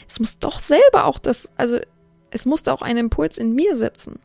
[0.10, 1.80] Es muss doch selber auch das, also
[2.32, 4.20] es musste auch einen Impuls in mir setzen.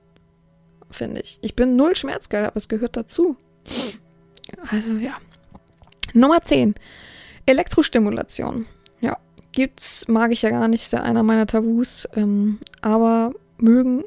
[0.91, 1.39] Finde ich.
[1.43, 3.37] Ich bin null schmerzgeil, aber es gehört dazu.
[4.71, 5.15] Also ja.
[6.15, 6.75] Nummer 10.
[7.47, 8.67] Elektrostimulation.
[9.01, 9.19] Ja,
[9.53, 12.09] gibt's, mag ich ja gar nicht, ist ja einer meiner Tabus.
[12.15, 14.05] Ähm, aber mögen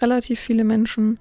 [0.00, 1.18] relativ viele Menschen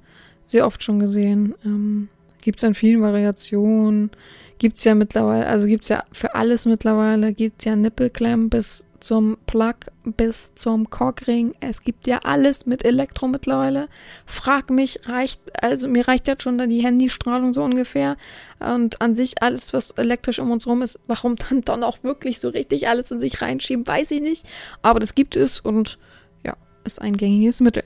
[0.49, 1.55] sehr oft schon gesehen.
[1.63, 2.09] Ähm,
[2.41, 4.11] Gibt es in vielen Variationen.
[4.57, 7.33] Gibt es ja mittlerweile, also gibt es ja für alles mittlerweile.
[7.33, 11.53] Gibt es ja Nippelklemmen bis zum Plug, bis zum Cockring.
[11.59, 13.87] Es gibt ja alles mit Elektro mittlerweile.
[14.25, 18.17] Frag mich, reicht, also mir reicht jetzt schon dann die Handystrahlung so ungefähr.
[18.59, 22.39] Und an sich alles, was elektrisch um uns rum ist, warum dann dann auch wirklich
[22.39, 24.45] so richtig alles in sich reinschieben, weiß ich nicht.
[24.81, 25.97] Aber das gibt es und
[26.45, 27.83] ja, ist ein gängiges Mittel.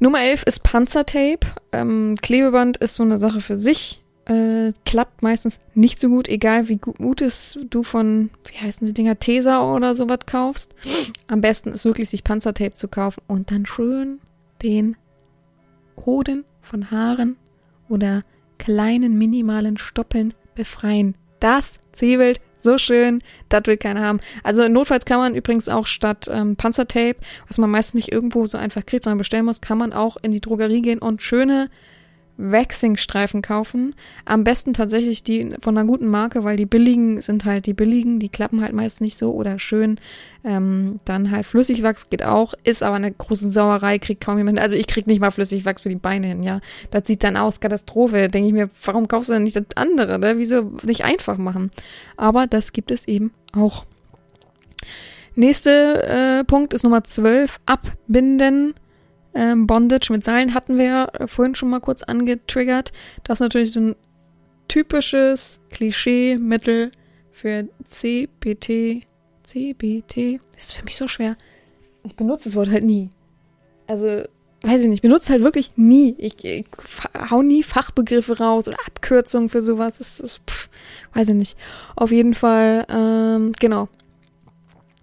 [0.00, 1.46] Nummer 11 ist Panzertape.
[1.72, 4.02] Ähm, Klebeband ist so eine Sache für sich.
[4.26, 8.94] Äh, klappt meistens nicht so gut, egal wie gut es du von, wie heißen die
[8.94, 10.74] Dinger, Tesa oder sowas kaufst.
[11.26, 14.20] Am besten ist wirklich sich Panzertape zu kaufen und dann schön
[14.62, 14.96] den
[16.06, 17.36] Hoden von Haaren
[17.90, 18.22] oder
[18.58, 21.16] kleinen minimalen Stoppeln befreien.
[21.38, 24.18] Das zwiebelt so schön, das will keiner haben.
[24.42, 28.58] Also notfalls kann man übrigens auch statt ähm, Panzertape, was man meistens nicht irgendwo so
[28.58, 31.70] einfach kriegt, sondern bestellen muss, kann man auch in die Drogerie gehen und schöne
[32.36, 33.94] Waxing-Streifen kaufen.
[34.24, 38.18] Am besten tatsächlich die von einer guten Marke, weil die billigen sind halt die billigen,
[38.18, 39.98] die klappen halt meist nicht so oder schön.
[40.44, 44.58] Ähm, dann halt Flüssigwachs geht auch, ist aber eine große Sauerei, kriegt kaum jemand.
[44.58, 46.60] Also ich krieg nicht mal Flüssigwachs für die Beine hin, ja.
[46.90, 48.28] Das sieht dann aus, Katastrophe.
[48.28, 50.18] Denke ich mir, warum kaufst du denn nicht das andere?
[50.18, 50.34] Ne?
[50.36, 51.70] Wieso nicht einfach machen?
[52.16, 53.84] Aber das gibt es eben auch.
[55.36, 58.74] Nächster äh, Punkt ist Nummer 12, abbinden
[59.34, 62.92] ähm, Bondage mit Seilen hatten wir ja vorhin schon mal kurz angetriggert.
[63.24, 63.96] Das ist natürlich so ein
[64.68, 66.90] typisches Klischee-Mittel
[67.32, 69.06] für CBT.
[69.42, 70.40] CBT.
[70.54, 71.34] Das ist für mich so schwer.
[72.04, 73.10] Ich benutze das Wort halt nie.
[73.86, 74.06] Also,
[74.62, 76.14] weiß ich nicht, ich benutze halt wirklich nie.
[76.18, 76.64] Ich, ich
[77.30, 79.98] hau nie Fachbegriffe raus oder Abkürzungen für sowas.
[79.98, 80.68] Das ist, pff,
[81.12, 81.58] weiß ich nicht.
[81.96, 83.88] Auf jeden Fall, ähm, genau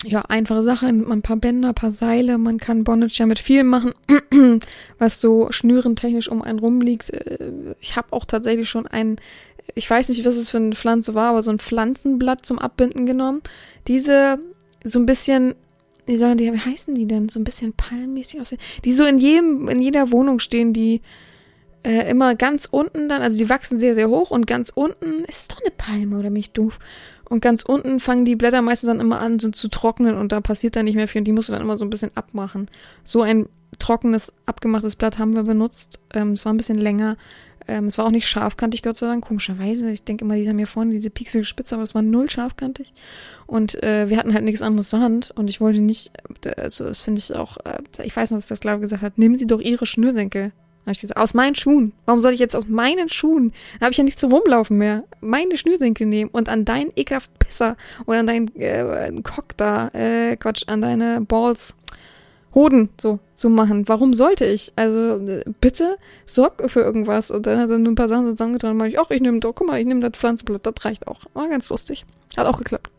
[0.03, 3.63] ja, einfache Sache, ein paar Bänder, ein paar Seile, man kann Bondage ja mit viel
[3.63, 3.93] machen,
[4.97, 7.11] was so schnürentechnisch um einen rumliegt.
[7.11, 9.17] Äh, ich habe auch tatsächlich schon ein,
[9.75, 13.05] ich weiß nicht, was es für eine Pflanze war, aber so ein Pflanzenblatt zum Abbinden
[13.05, 13.41] genommen.
[13.87, 14.39] Diese
[14.83, 15.53] so ein bisschen,
[16.07, 17.29] wie sollen die, wie heißen die denn?
[17.29, 18.61] So ein bisschen palmmäßig aussehen.
[18.83, 21.01] Die so in jedem, in jeder Wohnung stehen, die
[21.83, 25.51] äh, immer ganz unten dann, also die wachsen sehr, sehr hoch und ganz unten ist
[25.51, 26.79] doch eine Palme oder mich doof.
[27.31, 30.41] Und ganz unten fangen die Blätter meistens dann immer an so zu trocknen und da
[30.41, 32.69] passiert dann nicht mehr viel und die musst du dann immer so ein bisschen abmachen.
[33.05, 33.47] So ein
[33.79, 36.01] trockenes, abgemachtes Blatt haben wir benutzt.
[36.13, 37.15] Ähm, es war ein bisschen länger.
[37.69, 39.89] Ähm, es war auch nicht scharfkantig, Gott sei Dank, komischerweise.
[39.91, 42.91] Ich denke immer, die haben hier vorne diese pixelige Spitze, aber es war null scharfkantig.
[43.47, 46.11] Und äh, wir hatten halt nichts anderes zur Hand und ich wollte nicht,
[46.57, 49.37] also das finde ich auch, äh, ich weiß noch, dass der Sklave gesagt hat, nehmen
[49.37, 50.51] Sie doch Ihre Schnürsenkel.
[50.81, 51.93] Habe ich gesagt, aus meinen Schuhen.
[52.05, 53.53] Warum soll ich jetzt aus meinen Schuhen?
[53.79, 55.03] Da habe ich ja nicht zum Rumlaufen mehr.
[55.21, 60.35] Meine Schnürsenkel nehmen und an deinen ekelhaft Pisser oder an deinen äh, Cock da, äh,
[60.37, 61.75] Quatsch, an deine Balls
[62.53, 63.87] Hoden so zu machen.
[63.87, 64.73] Warum sollte ich?
[64.75, 67.31] Also äh, bitte sorg für irgendwas.
[67.31, 69.53] Und dann hat er ein paar Sachen zusammengetragen und meinte ich, ach, ich nehme doch,
[69.53, 71.21] guck mal, ich nehme das Pflanzenblatt, das reicht auch.
[71.33, 72.05] War ganz lustig.
[72.35, 72.89] Hat auch geklappt.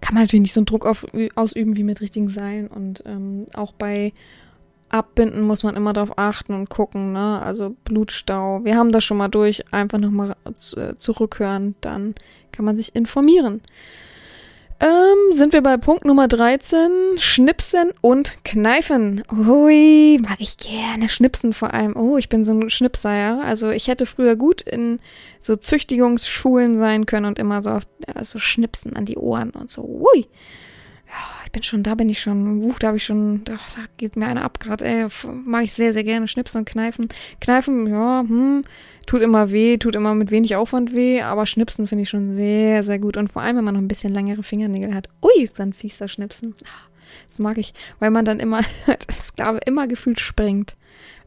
[0.00, 2.68] Kann man natürlich nicht so einen Druck auf, ausüben wie mit richtigen Seilen.
[2.68, 4.12] Und ähm, auch bei
[4.88, 7.40] Abbinden muss man immer darauf achten und gucken, ne?
[7.42, 8.64] Also Blutstau.
[8.64, 9.64] Wir haben das schon mal durch.
[9.72, 11.74] Einfach nochmal äh, zurückhören.
[11.80, 12.14] Dann
[12.52, 13.60] kann man sich informieren.
[14.80, 17.16] Ähm, sind wir bei Punkt Nummer 13.
[17.16, 19.22] Schnipsen und Kneifen.
[19.32, 21.08] Ui, mag ich gerne.
[21.08, 21.96] Schnipsen vor allem.
[21.96, 23.40] Oh, ich bin so ein Schnipser, ja.
[23.40, 25.00] Also ich hätte früher gut in
[25.40, 29.70] so Züchtigungsschulen sein können und immer so auf ja, so Schnipsen an die Ohren und
[29.70, 29.82] so.
[29.82, 30.26] Ui.
[31.06, 34.16] Ja, bin schon, da bin ich schon, wuch, da habe ich schon, ach, da geht
[34.16, 35.06] mir einer ab gerade, ey,
[35.46, 37.08] mag ich sehr, sehr gerne, Schnipsen und Kneifen.
[37.40, 38.62] Kneifen, ja, hm,
[39.06, 42.82] tut immer weh, tut immer mit wenig Aufwand weh, aber Schnipsen finde ich schon sehr,
[42.82, 43.16] sehr gut.
[43.16, 45.08] Und vor allem, wenn man noch ein bisschen längere Fingernägel hat.
[45.22, 46.54] Ui, ist dann fieser Schnipsen.
[47.28, 48.60] Das mag ich, weil man dann immer,
[49.06, 50.76] das glaube immer gefühlt springt.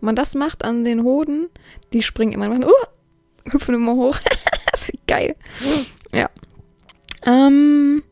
[0.02, 1.48] Wenn man das macht an den Hoden,
[1.94, 4.20] die springen immer, uh, hüpfen immer hoch.
[4.72, 5.36] das ist geil.
[6.12, 6.30] Ja.
[7.26, 8.04] Ähm,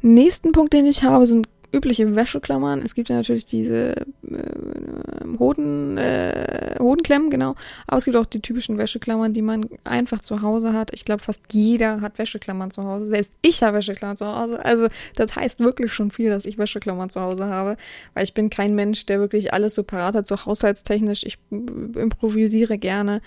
[0.00, 2.80] nächsten Punkt, den ich habe, sind übliche Wäscheklammern.
[2.82, 7.54] Es gibt ja natürlich diese äh, Hoden, äh, Hodenklemmen, genau.
[7.86, 10.90] Aber es gibt auch die typischen Wäscheklammern, die man einfach zu Hause hat.
[10.92, 13.06] Ich glaube, fast jeder hat Wäscheklammern zu Hause.
[13.06, 14.64] Selbst ich habe Wäscheklammern zu Hause.
[14.64, 17.76] Also das heißt wirklich schon viel, dass ich Wäscheklammern zu Hause habe.
[18.14, 21.24] Weil ich bin kein Mensch, der wirklich alles so parat hat, so haushaltstechnisch.
[21.24, 23.20] Ich improvisiere gerne.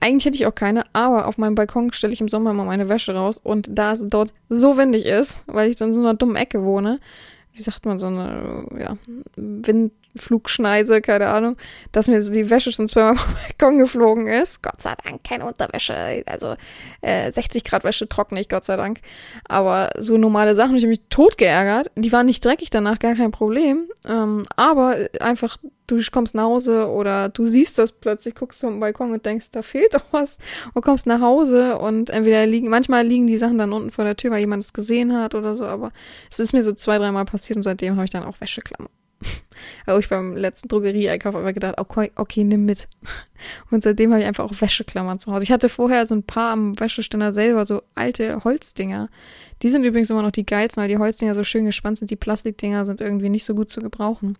[0.00, 2.88] Eigentlich hätte ich auch keine, aber auf meinem Balkon stelle ich im Sommer immer meine
[2.88, 3.38] Wäsche raus.
[3.42, 6.98] Und da es dort so windig ist, weil ich in so einer dummen Ecke wohne,
[7.58, 8.96] wie sagt man, so eine, ja,
[10.18, 11.56] Windflugschneise, keine Ahnung,
[11.92, 14.62] dass mir so die Wäsche schon zweimal vom Balkon geflogen ist.
[14.62, 16.56] Gott sei Dank keine Unterwäsche, also
[17.00, 19.00] äh, 60 Grad Wäsche trockne ich, Gott sei Dank.
[19.44, 21.90] Aber so normale Sachen, ich habe mich tot geärgert.
[21.96, 23.86] Die waren nicht dreckig danach, gar kein Problem.
[24.06, 29.12] Ähm, aber einfach du kommst nach Hause oder du siehst das plötzlich, guckst zum Balkon
[29.12, 30.36] und denkst, da fehlt doch was
[30.74, 34.16] und kommst nach Hause und entweder liegen, manchmal liegen die Sachen dann unten vor der
[34.16, 35.92] Tür, weil jemand es gesehen hat oder so, aber
[36.30, 38.90] es ist mir so zwei, dreimal passiert und seitdem habe ich dann auch Wäscheklammer.
[39.86, 42.88] Habe ich beim letzten Drogerie-Einkauf aber gedacht, okay, okay, nimm mit.
[43.70, 45.44] Und seitdem habe ich einfach auch Wäscheklammern zu Hause.
[45.44, 49.08] Ich hatte vorher so ein paar am Wäscheständer selber, so alte Holzdinger.
[49.62, 52.10] Die sind übrigens immer noch die geilsten, weil die Holzdinger so schön gespannt sind.
[52.10, 54.38] Die Plastikdinger sind irgendwie nicht so gut zu gebrauchen.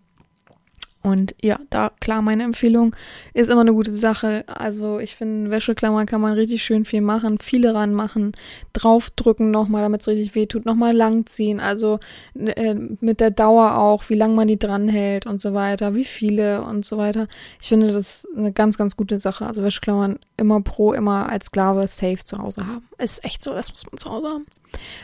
[1.01, 2.93] Und ja, da klar, meine Empfehlung
[3.33, 4.43] ist immer eine gute Sache.
[4.47, 8.33] Also ich finde, Wäscheklammern kann man richtig schön viel machen, viele ranmachen,
[8.73, 11.61] draufdrücken nochmal, damit es richtig weh tut, nochmal langziehen.
[11.61, 11.99] Also
[12.35, 16.63] äh, mit der Dauer auch, wie lange man die dranhält und so weiter, wie viele
[16.63, 17.27] und so weiter.
[17.61, 19.45] Ich finde, das ist eine ganz, ganz gute Sache.
[19.45, 22.85] Also Wäscheklammern immer pro, immer als Sklave safe zu Hause haben.
[22.97, 24.45] Ist echt so, das muss man zu Hause haben.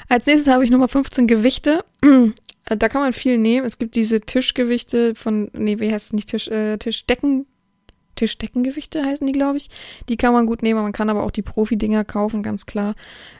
[0.09, 1.85] Als nächstes habe ich Nummer 15 Gewichte.
[2.65, 3.65] Äh, da kann man viel nehmen.
[3.65, 7.45] Es gibt diese Tischgewichte von, nee, wie heißt es nicht, Tisch, äh, Tischdecken,
[8.15, 9.69] Tischdeckengewichte heißen die, glaube ich.
[10.09, 12.95] Die kann man gut nehmen, man kann aber auch die Profi-Dinger kaufen, ganz klar.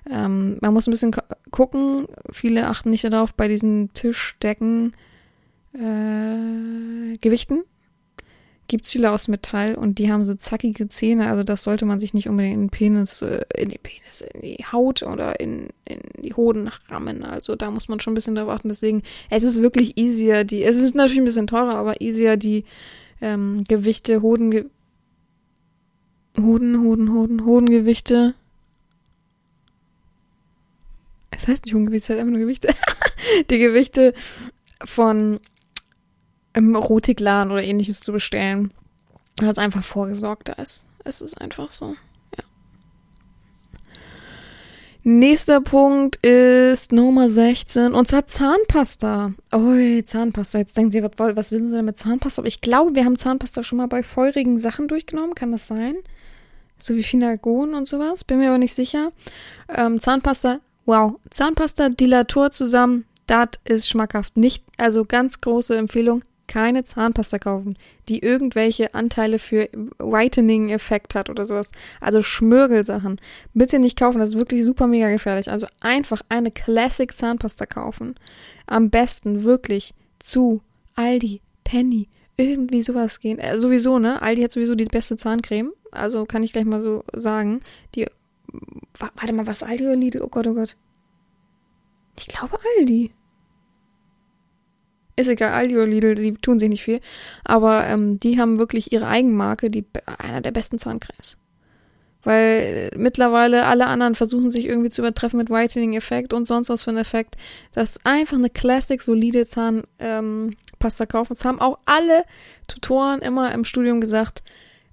[0.10, 1.16] Ähm, man muss ein bisschen
[1.52, 2.08] gucken.
[2.32, 4.94] Viele achten nicht darauf bei diesen Tischdecken
[5.74, 7.64] äh, Gewichten
[8.68, 12.14] gibt's viele aus Metall und die haben so zackige Zähne, also das sollte man sich
[12.14, 16.00] nicht unbedingt in den Penis, äh, in die Penis, in die Haut oder in, in
[16.24, 17.24] die Hoden rammen.
[17.24, 18.70] Also da muss man schon ein bisschen drauf achten.
[18.70, 22.66] Deswegen, es ist wirklich easier, die, es ist natürlich ein bisschen teurer, aber easier die
[23.22, 24.72] ähm, Gewichte, Hoden,
[26.38, 28.34] Hoden, Hoden, Hoden, Hodengewichte.
[31.32, 32.70] Es heißt nicht Hodengewichte, es heißt einfach nur Gewichte.
[33.50, 34.14] die Gewichte
[34.84, 35.40] von
[36.56, 38.72] im Erotikladen oder ähnliches zu bestellen,
[39.40, 40.88] weil es einfach vorgesorgter ist.
[41.04, 41.96] Es ist einfach so.
[42.38, 42.44] Ja.
[45.04, 49.34] Nächster Punkt ist Nummer 16 und zwar Zahnpasta.
[49.54, 50.60] Ui, Zahnpasta.
[50.60, 52.42] Jetzt denken Sie, was, was wissen Sie denn mit Zahnpasta?
[52.42, 55.36] Aber ich glaube, wir haben Zahnpasta schon mal bei feurigen Sachen durchgenommen.
[55.36, 55.96] Kann das sein?
[56.80, 58.24] So wie Finagon und sowas.
[58.24, 59.12] Bin mir aber nicht sicher.
[59.70, 61.16] Ähm, Zahnpasta, wow.
[61.30, 63.06] Zahnpasta, Dilator zusammen.
[63.28, 64.38] Das ist schmackhaft.
[64.38, 67.76] Nicht, also ganz große Empfehlung keine Zahnpasta kaufen,
[68.08, 71.72] die irgendwelche Anteile für Whitening-Effekt hat oder sowas.
[72.02, 73.20] Also Schmörgelsachen.
[73.54, 75.50] Bitte nicht kaufen, das ist wirklich super mega gefährlich.
[75.50, 78.16] Also einfach eine Classic Zahnpasta kaufen.
[78.68, 80.62] Am besten wirklich zu
[80.96, 83.40] Aldi, Penny, irgendwie sowas gehen.
[83.40, 84.22] Äh, sowieso, ne?
[84.22, 85.72] Aldi hat sowieso die beste Zahncreme.
[85.92, 87.62] Also kann ich gleich mal so sagen.
[87.96, 88.08] Die,
[89.00, 90.22] warte mal, was Aldi oder Lidl?
[90.22, 90.76] Oh Gott, oh Gott.
[92.18, 93.12] Ich glaube Aldi.
[95.16, 97.00] Ist egal, Aldi oder Lidl, die tun sich nicht viel.
[97.44, 99.86] Aber ähm, die haben wirklich ihre Eigenmarke, die
[100.18, 101.38] einer der besten Zahncremes.
[102.24, 106.90] Weil mittlerweile alle anderen versuchen sich irgendwie zu übertreffen mit Whitening-Effekt und sonst was für
[106.90, 107.36] ein Effekt.
[107.74, 111.34] Das ist einfach eine Classic, solide Zahnpasta ähm, kaufen.
[111.34, 112.26] Das haben auch alle
[112.68, 114.42] Tutoren immer im Studium gesagt.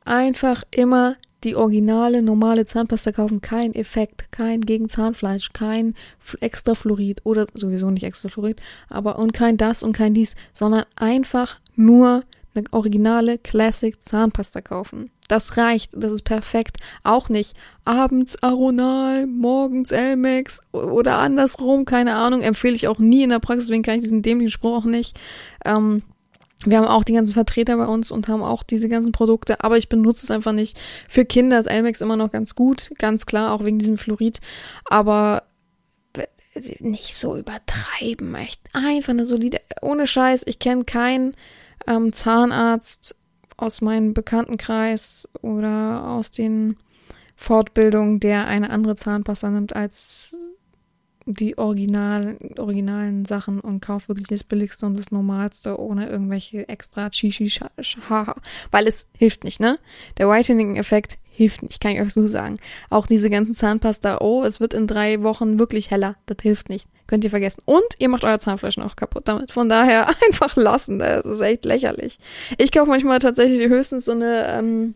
[0.05, 3.41] Einfach immer die originale, normale Zahnpasta kaufen.
[3.41, 5.95] Kein Effekt, kein gegen Zahnfleisch, kein
[6.41, 10.85] extra Fluorid oder sowieso nicht extra Fluorid, aber und kein das und kein dies, sondern
[10.97, 12.25] einfach nur
[12.55, 15.11] eine originale Classic Zahnpasta kaufen.
[15.29, 16.77] Das reicht, das ist perfekt.
[17.05, 23.31] Auch nicht abends Aronal, morgens Elmex oder andersrum, keine Ahnung, empfehle ich auch nie in
[23.31, 25.19] der Praxis, deswegen kann ich diesen dämlichen Spruch auch nicht.
[25.65, 26.03] Ähm,
[26.67, 29.77] wir haben auch die ganzen Vertreter bei uns und haben auch diese ganzen Produkte, aber
[29.77, 30.81] ich benutze es einfach nicht.
[31.09, 34.41] Für Kinder ist Elmex immer noch ganz gut, ganz klar, auch wegen diesem Fluorid,
[34.85, 35.45] aber
[36.81, 41.35] nicht so übertreiben, echt einfach eine solide, ohne Scheiß, ich kenne keinen
[41.87, 43.17] ähm, Zahnarzt,
[43.63, 46.77] aus meinem Bekanntenkreis oder aus den
[47.37, 50.37] Fortbildungen, der eine andere Zahnpasta nimmt als
[51.27, 57.11] die original, originalen Sachen und kauft wirklich das Billigste und das Normalste ohne irgendwelche extra
[57.11, 57.49] Chichi
[58.09, 58.37] Haha.
[58.71, 59.79] Weil es hilft nicht, ne?
[60.19, 62.59] Der Whitening-Effekt hilft nicht, kann ich euch so sagen.
[62.91, 66.17] Auch diese ganzen Zahnpasta, oh, es wird in drei Wochen wirklich heller.
[66.27, 66.87] Das hilft nicht.
[67.07, 67.63] Könnt ihr vergessen.
[67.65, 69.53] Und ihr macht euer Zahnfleisch noch kaputt damit.
[69.53, 70.99] Von daher einfach lassen.
[70.99, 72.19] Das ist echt lächerlich.
[72.59, 74.95] Ich kaufe manchmal tatsächlich höchstens so eine ähm,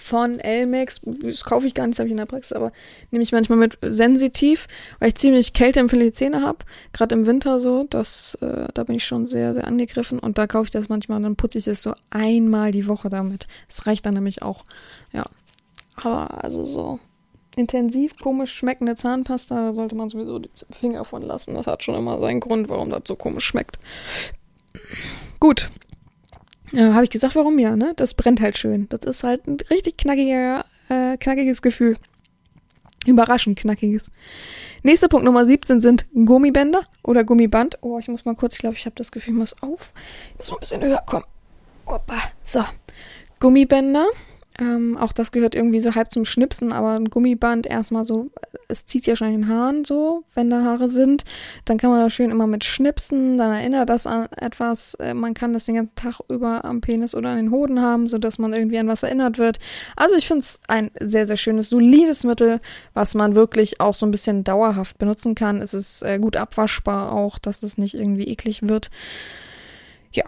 [0.00, 1.00] von Elmex.
[1.04, 2.72] Das kaufe ich gar nicht, das habe ich in der Praxis, aber
[3.10, 4.66] nehme ich manchmal mit sensitiv,
[4.98, 6.58] weil ich ziemlich kälteempfindliche Zähne habe.
[6.92, 7.86] Gerade im Winter so.
[7.88, 10.18] Das, äh, da bin ich schon sehr, sehr angegriffen.
[10.18, 13.08] Und da kaufe ich das manchmal und dann putze ich es so einmal die Woche
[13.08, 13.46] damit.
[13.68, 14.64] Das reicht dann nämlich auch.
[15.12, 15.24] Ja.
[15.96, 16.98] Aber also so
[17.56, 21.54] intensiv komisch schmeckende Zahnpasta, da sollte man sowieso die Finger von lassen.
[21.54, 23.78] Das hat schon immer seinen Grund, warum das so komisch schmeckt.
[25.40, 25.70] Gut.
[26.72, 27.92] Ja, Habe ich gesagt, warum ja, ne?
[27.96, 28.88] Das brennt halt schön.
[28.90, 31.96] Das ist halt ein richtig knackiger, äh, knackiges Gefühl.
[33.06, 34.10] Überraschend knackiges.
[34.82, 37.78] Nächster Punkt Nummer 17 sind Gummibänder oder Gummiband.
[37.80, 39.92] Oh, ich muss mal kurz, ich glaube, ich habe das Gefühl, ich muss auf.
[40.32, 41.24] Ich muss mal ein bisschen höher kommen.
[41.86, 42.16] Opa.
[42.42, 42.64] So.
[43.40, 44.06] Gummibänder
[44.58, 48.30] ähm, auch das gehört irgendwie so halb zum Schnipsen, aber ein Gummiband erstmal so,
[48.68, 51.24] es zieht ja schon in den Haaren so, wenn da Haare sind.
[51.64, 54.94] Dann kann man das schön immer mit schnipsen, dann erinnert das an etwas.
[54.94, 58.08] Äh, man kann das den ganzen Tag über am Penis oder an den Hoden haben,
[58.08, 59.58] sodass man irgendwie an was erinnert wird.
[59.96, 62.60] Also ich finde es ein sehr, sehr schönes, solides Mittel,
[62.92, 65.62] was man wirklich auch so ein bisschen dauerhaft benutzen kann.
[65.62, 68.90] Es ist äh, gut abwaschbar auch, dass es nicht irgendwie eklig wird.
[70.12, 70.24] Ja,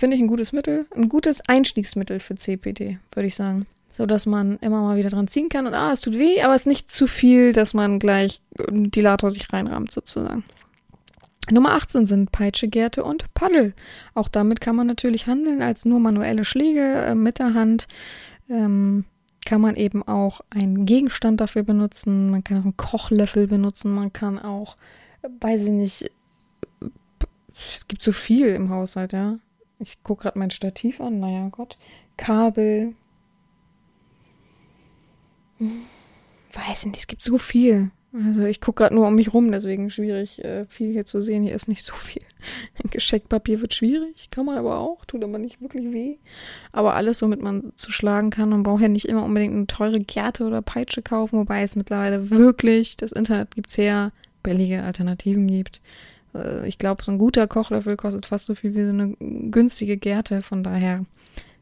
[0.00, 3.66] finde ich ein gutes Mittel, ein gutes Einstiegsmittel für CPD, würde ich sagen.
[3.96, 6.54] So dass man immer mal wieder dran ziehen kann und ah, es tut weh, aber
[6.54, 10.42] es ist nicht zu viel, dass man gleich einen Dilator sich reinrahmt, sozusagen.
[11.50, 13.74] Nummer 18 sind Peitsche, Gerte und Paddel.
[14.14, 17.88] Auch damit kann man natürlich handeln als nur manuelle Schläge äh, mit der Hand.
[18.48, 19.04] Ähm,
[19.44, 22.30] kann man eben auch einen Gegenstand dafür benutzen.
[22.30, 23.92] Man kann auch einen Kochlöffel benutzen.
[23.92, 24.76] Man kann auch,
[25.22, 26.10] äh, weiß ich nicht,
[27.74, 29.38] es gibt so viel im Haushalt, ja.
[29.80, 31.20] Ich gucke gerade mein Stativ an.
[31.20, 31.78] Naja, Gott.
[32.16, 32.94] Kabel.
[35.58, 35.82] Hm,
[36.52, 37.90] weiß nicht, es gibt so viel.
[38.12, 41.44] Also ich gucke gerade nur um mich rum, deswegen schwierig, äh, viel hier zu sehen.
[41.44, 42.22] Hier ist nicht so viel.
[42.90, 46.16] Geschenkpapier wird schwierig, kann man aber auch, tut aber nicht wirklich weh.
[46.72, 48.48] Aber alles, womit man zu schlagen kann.
[48.48, 52.30] Man braucht ja nicht immer unbedingt eine teure Gerte oder Peitsche kaufen, wobei es mittlerweile
[52.30, 54.12] wirklich, das Internet gibt's her,
[54.42, 55.80] billige Alternativen gibt.
[56.34, 59.16] Äh, ich glaube, so ein guter Kochlöffel kostet fast so viel wie so eine
[59.50, 60.42] günstige Gerte.
[60.42, 61.04] Von daher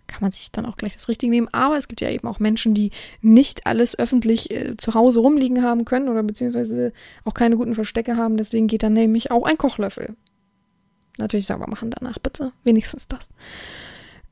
[0.09, 1.48] kann man sich dann auch gleich das Richtige nehmen.
[1.52, 5.62] Aber es gibt ja eben auch Menschen, die nicht alles öffentlich äh, zu Hause rumliegen
[5.62, 6.92] haben können oder beziehungsweise
[7.24, 8.37] auch keine guten Verstecke haben.
[8.37, 10.16] Deswegen geht dann nämlich auch ein Kochlöffel.
[11.18, 12.52] Natürlich sauber machen danach, bitte.
[12.64, 13.28] Wenigstens das.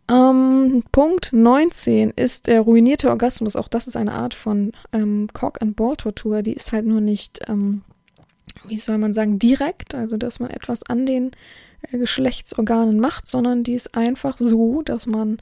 [0.09, 3.57] Ähm, Punkt 19 ist der ruinierte Orgasmus.
[3.57, 6.43] Auch das ist eine Art von ähm, Cock-and-Ball-Tortur.
[6.43, 7.83] Die ist halt nur nicht ähm,
[8.67, 11.33] wie soll man sagen, direkt, also dass man etwas an den
[11.91, 15.39] äh, Geschlechtsorganen macht, sondern die ist einfach so, dass man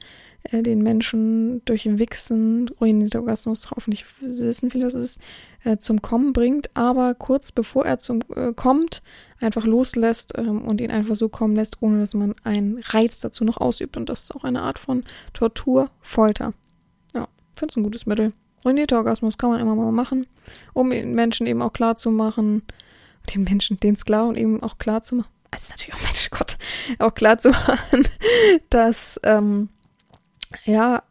[0.51, 5.21] äh, den Menschen durch Wichsen, ruinierter Orgasmus, hoffentlich wissen viele, was es ist,
[5.63, 9.01] äh, zum Kommen bringt, aber kurz bevor er zum äh, kommt,
[9.41, 13.43] einfach loslässt ähm, und ihn einfach so kommen lässt, ohne dass man einen Reiz dazu
[13.43, 13.97] noch ausübt.
[13.97, 15.03] Und das ist auch eine Art von
[15.33, 16.53] Tortur, Folter.
[17.13, 18.31] Ja, finde es ein gutes Mittel.
[18.63, 20.25] Ruinierter Orgasmus kann man immer mal machen,
[20.73, 22.63] um den Menschen eben auch klar zu machen,
[23.25, 26.57] den Menschen, den Sklaven eben auch klar zu machen, also natürlich auch Mensch Gott,
[26.99, 28.07] auch klar zu machen,
[28.69, 29.69] dass ähm,
[30.65, 31.03] ja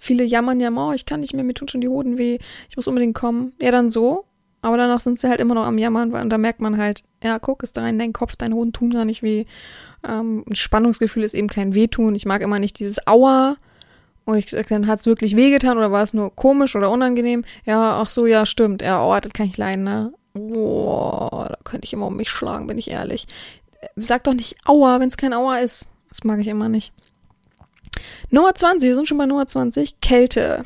[0.00, 2.38] viele jammern ja, oh, ich kann nicht mehr, mir tun schon die Hoden weh,
[2.68, 3.52] ich muss unbedingt kommen.
[3.60, 4.24] Ja, dann so.
[4.64, 7.40] Aber danach sind sie halt immer noch am Jammern, und da merkt man halt, ja,
[7.40, 9.44] guck, ist da in dein Kopf, deine Hoden tun gar nicht weh.
[10.08, 12.14] Ähm, ein Spannungsgefühl ist eben kein Wehtun.
[12.14, 13.56] Ich mag immer nicht dieses Aua.
[14.24, 17.44] Und ich sag, dann hat's wirklich wehgetan oder war es nur komisch oder unangenehm?
[17.64, 18.82] Ja, ach so, ja, stimmt.
[18.82, 20.12] Ja, oh, das kann ich leiden, ne?
[20.34, 23.26] Boah, da könnte ich immer um mich schlagen, bin ich ehrlich.
[23.96, 25.88] Sag doch nicht Aua, wenn es kein Aua ist.
[26.08, 26.92] Das mag ich immer nicht.
[28.30, 30.00] Nummer 20, wir sind schon bei Nummer 20.
[30.00, 30.64] Kälte.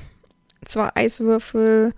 [0.65, 1.95] Zwar Eiswürfel,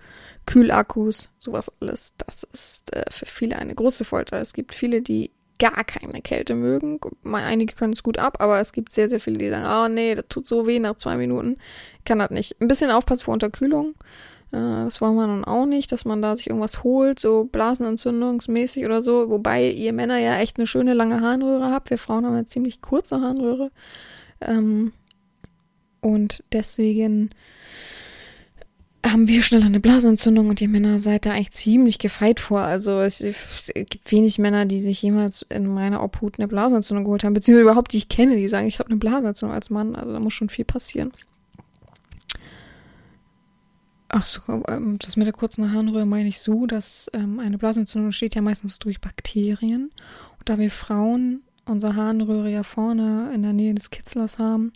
[0.47, 2.15] Kühlakkus, sowas alles.
[2.27, 4.41] Das ist äh, für viele eine große Folter.
[4.41, 7.01] Es gibt viele, die gar keine Kälte mögen.
[7.25, 10.15] Einige können es gut ab, aber es gibt sehr, sehr viele, die sagen, oh nee,
[10.15, 11.57] das tut so weh nach zwei Minuten.
[11.99, 12.61] Ich kann das nicht.
[12.61, 13.95] Ein bisschen aufpassen vor Unterkühlung.
[14.53, 18.85] Äh, das wollen wir nun auch nicht, dass man da sich irgendwas holt, so blasenentzündungsmäßig
[18.85, 19.31] oder so.
[19.31, 21.91] Wobei ihr Männer ja echt eine schöne lange Harnröhre habt.
[21.91, 23.71] Wir Frauen haben eine ziemlich kurze Harnröhre.
[24.41, 24.93] Ähm,
[26.01, 27.31] und deswegen
[29.07, 32.61] haben wir schneller eine Blasenentzündung und ihr Männer seid da eigentlich ziemlich gefeit vor.
[32.61, 37.25] Also es, es, gibt wenig Männer, die sich jemals in meiner Obhut eine Blasenentzündung geholt
[37.25, 39.95] haben, beziehungsweise überhaupt die ich kenne, die sagen, ich habe eine Blasenentzündung als Mann.
[39.95, 41.13] Also da muss schon viel passieren.
[44.09, 48.07] Ach so, ähm, das mit der kurzen Harnröhre meine ich so, dass ähm, eine Blasenentzündung
[48.07, 49.91] entsteht ja meistens durch Bakterien.
[50.39, 54.73] Und da wir Frauen unsere Harnröhre ja vorne in der Nähe des Kitzlers haben,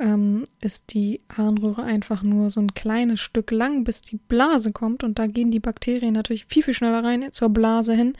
[0.00, 5.04] ähm, ist die Harnröhre einfach nur so ein kleines Stück lang, bis die Blase kommt.
[5.04, 8.14] Und da gehen die Bakterien natürlich viel, viel schneller rein zur Blase hin,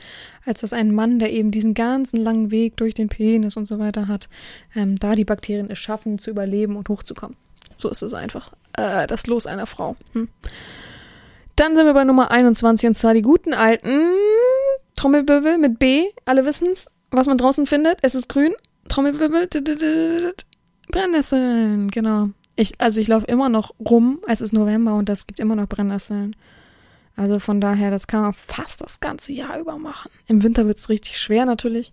[0.45, 3.81] als dass ein Mann, der eben diesen ganzen langen Weg durch den Penis und so
[3.81, 4.29] weiter hat,
[4.77, 7.37] ähm, da die Bakterien es schaffen, zu überleben und hochzukommen.
[7.77, 8.53] So ist es einfach.
[8.75, 9.97] Äh, das Los einer Frau.
[10.13, 10.29] Hm.
[11.57, 14.15] Dann sind wir bei Nummer 21 und zwar die guten alten
[14.97, 16.05] Trommelwirbel mit B.
[16.25, 17.99] Alle wissen's, was man draußen findet.
[18.03, 18.53] Es ist grün.
[18.89, 20.35] Trommelwirbel.
[20.91, 22.31] Brennnesseln, genau.
[22.57, 25.69] Ich, also ich laufe immer noch rum, es ist November und das gibt immer noch
[25.69, 26.37] Brennnesseln.
[27.17, 30.11] Also von daher, das kann man fast das ganze Jahr über machen.
[30.27, 31.93] Im Winter wird es richtig schwer natürlich.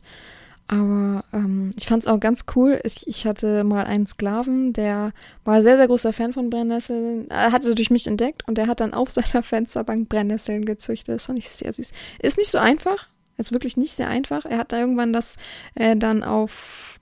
[0.72, 2.80] Aber ähm, ich fand es auch ganz cool.
[2.84, 5.12] Ich, ich hatte mal einen Sklaven, der
[5.44, 7.30] war sehr, sehr großer Fan von Brennnesseln.
[7.30, 11.16] Er hatte durch mich entdeckt und der hat dann auf seiner Fensterbank Brennnesseln gezüchtet.
[11.16, 11.92] Das fand ich sehr süß.
[12.20, 13.08] Ist nicht so einfach.
[13.38, 14.46] Ist wirklich nicht sehr einfach.
[14.46, 15.38] Er hat da irgendwann das
[15.76, 17.00] äh, dann auf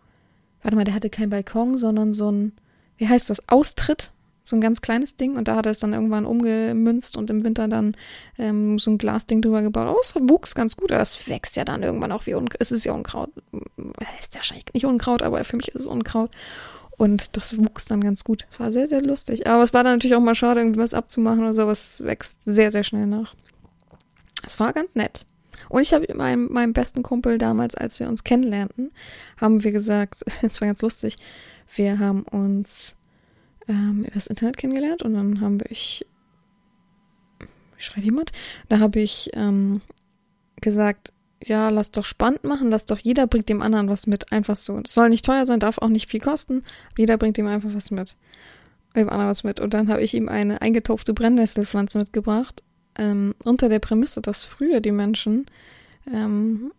[0.62, 2.54] warte mal, der hatte keinen Balkon, sondern so ein,
[2.98, 4.12] wie heißt das, Austritt,
[4.50, 7.44] so ein ganz kleines Ding und da hat er es dann irgendwann umgemünzt und im
[7.44, 7.96] Winter dann
[8.40, 9.96] ähm, so ein Glasding drüber gebaut.
[9.96, 12.60] Oh, es wuchs ganz gut, aber es wächst ja dann irgendwann auch wie Unkraut.
[12.60, 13.30] Es ist ja Unkraut.
[14.18, 16.32] Es ist ja wahrscheinlich nicht Unkraut, aber für mich ist es Unkraut.
[16.98, 18.48] Und das wuchs dann ganz gut.
[18.58, 19.48] War sehr, sehr lustig.
[19.48, 22.40] Aber es war dann natürlich auch mal schade, irgendwas abzumachen oder so, aber es wächst
[22.44, 23.36] sehr, sehr schnell nach.
[24.46, 25.26] Es war ganz nett.
[25.70, 28.92] Und ich habe meinem, meinem besten Kumpel damals, als wir uns kennenlernten,
[29.38, 31.18] haben wir gesagt, es war ganz lustig,
[31.76, 32.96] wir haben uns
[33.70, 36.06] ähm, über das Internet kennengelernt und dann haben wir ich,
[37.78, 38.32] schreit jemand?
[38.68, 39.82] Da habe ich ähm,
[40.60, 44.58] gesagt, ja, lass doch spannend machen, lass doch jeder bringt dem anderen was mit, einfach
[44.58, 44.78] so.
[44.80, 46.64] Es soll nicht teuer sein, darf auch nicht viel kosten,
[46.98, 48.18] jeder bringt ihm einfach was mit.
[48.96, 49.60] Dem anderen was mit.
[49.60, 52.64] Und dann habe ich ihm eine eingetopfte Brennnesselpflanze mitgebracht
[52.98, 55.46] ähm, unter der Prämisse, dass früher die Menschen
[56.12, 56.72] ähm,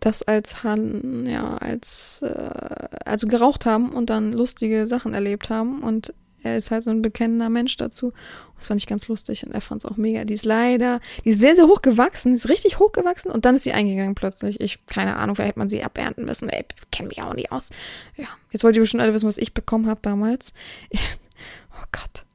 [0.00, 6.12] das als ja als äh, also geraucht haben und dann lustige Sachen erlebt haben und
[6.42, 8.12] er ist halt so ein bekennender Mensch dazu.
[8.56, 10.26] Das fand ich ganz lustig und er fand es auch mega.
[10.26, 13.54] Die ist leider, die ist sehr, sehr hoch gewachsen, ist richtig hoch gewachsen und dann
[13.54, 14.60] ist sie eingegangen plötzlich.
[14.60, 16.50] Ich, keine Ahnung, vielleicht hätte man sie abernten müssen.
[16.50, 17.70] Ey, kenne mich auch nicht aus.
[18.16, 20.52] Ja, jetzt wollt ihr bestimmt alle wissen, was ich bekommen habe damals.
[20.92, 22.26] oh Gott.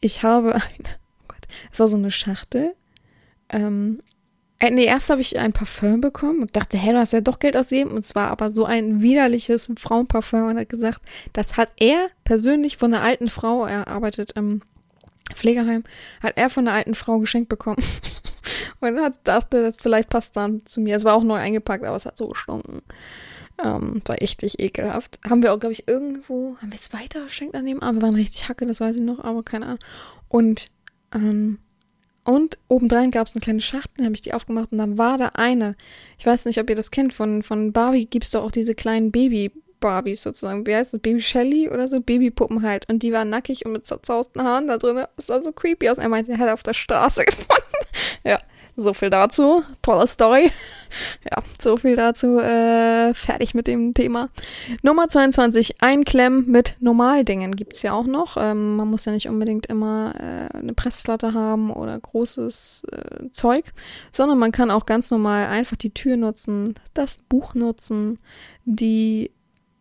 [0.00, 0.98] Ich habe eine
[1.72, 2.74] es war so eine Schachtel.
[3.48, 4.02] Ähm,
[4.60, 7.38] äh, nee, erst habe ich ein Parfüm bekommen und dachte, hey, du hast ja doch
[7.38, 7.92] Geld ausgegeben.
[7.92, 11.02] Und zwar aber so ein widerliches Frauenparfüm und hat gesagt,
[11.32, 14.62] das hat er persönlich von einer alten Frau, er arbeitet im
[15.32, 15.84] Pflegeheim,
[16.22, 17.82] hat er von einer alten Frau geschenkt bekommen.
[18.80, 20.96] und hat dachte, das vielleicht passt dann zu mir.
[20.96, 22.82] Es war auch neu eingepackt, aber es hat so gestunken.
[23.62, 25.20] Ähm, war echt nicht ekelhaft.
[25.28, 28.00] Haben wir auch, glaube ich, irgendwo, haben wir es weiter geschenkt an dem Abend?
[28.00, 29.78] Wir waren richtig hacke, das weiß ich noch, aber keine Ahnung.
[30.28, 30.66] Und
[31.12, 31.58] ähm,
[32.28, 35.28] und obendrein gab es eine kleine Schachtel, habe ich die aufgemacht und dann war da
[35.28, 35.76] eine.
[36.18, 39.10] Ich weiß nicht, ob ihr das kennt, von, von Barbie gibt's doch auch diese kleinen
[39.10, 40.66] Baby-Barbies sozusagen.
[40.66, 41.00] Wie heißt das?
[41.00, 42.02] Baby Shelly oder so?
[42.02, 42.86] Babypuppen halt.
[42.90, 45.06] Und die waren nackig und mit zerzausten Haaren da drin.
[45.16, 45.96] Das sah so creepy aus.
[45.96, 47.86] Er meinte, er hat auf der Straße gefunden.
[48.24, 48.38] ja.
[48.80, 49.64] So viel dazu.
[49.82, 50.50] Tolle Story.
[51.30, 52.38] Ja, so viel dazu.
[52.38, 54.30] Äh, fertig mit dem Thema.
[54.82, 55.82] Nummer 22.
[55.82, 58.38] Einklemmen mit Normaldingen gibt's ja auch noch.
[58.38, 63.74] Ähm, man muss ja nicht unbedingt immer äh, eine Pressplatte haben oder großes äh, Zeug,
[64.12, 68.18] sondern man kann auch ganz normal einfach die Tür nutzen, das Buch nutzen,
[68.64, 69.30] die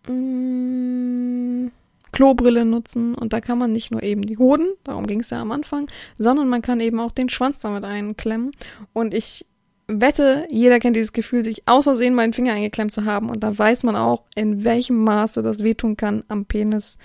[0.08, 1.72] mh, mm,
[2.18, 5.40] Klobrille nutzen und da kann man nicht nur eben die Hoden, darum ging es ja
[5.40, 5.88] am Anfang,
[6.18, 8.50] sondern man kann eben auch den Schwanz damit einklemmen
[8.92, 9.46] und ich
[9.88, 13.56] wette, jeder kennt dieses Gefühl, sich aus Versehen meinen Finger eingeklemmt zu haben und da
[13.56, 16.98] weiß man auch, in welchem Maße das wehtun kann am Penis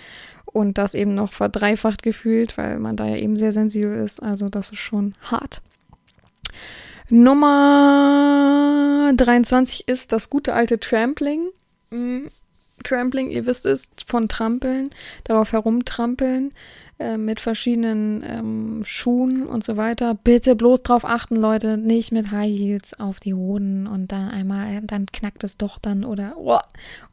[0.46, 4.48] und das eben noch verdreifacht gefühlt, weil man da ja eben sehr sensibel ist, also
[4.48, 5.60] das ist schon hart.
[7.10, 11.50] Nummer 23 ist das gute alte Trampling.
[12.83, 14.91] Trampling, ihr wisst es, von Trampeln,
[15.24, 16.53] darauf herumtrampeln
[17.03, 20.14] äh, mit verschiedenen ähm, Schuhen und so weiter.
[20.14, 24.80] Bitte bloß drauf achten, Leute, nicht mit High Heels auf die Hoden und dann einmal,
[24.83, 26.59] dann knackt es doch dann oder oh,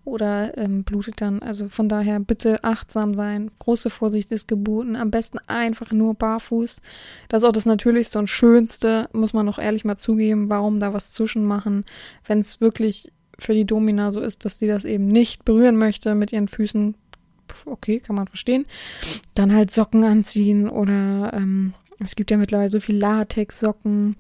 [0.06, 1.42] oder ähm, blutet dann.
[1.42, 3.50] Also von daher bitte achtsam sein.
[3.58, 4.96] Große Vorsicht ist geboten.
[4.96, 6.82] Am besten einfach nur barfuß.
[7.30, 10.50] Das ist auch das Natürlichste und Schönste, muss man noch ehrlich mal zugeben.
[10.50, 11.86] Warum da was zwischen machen,
[12.28, 16.16] wenn es wirklich für die Domina so ist, dass sie das eben nicht berühren möchte
[16.16, 16.96] mit ihren Füßen.
[17.66, 18.66] Okay, kann man verstehen.
[19.34, 24.16] Dann halt Socken anziehen oder ähm, es gibt ja mittlerweile so viel Latex-Socken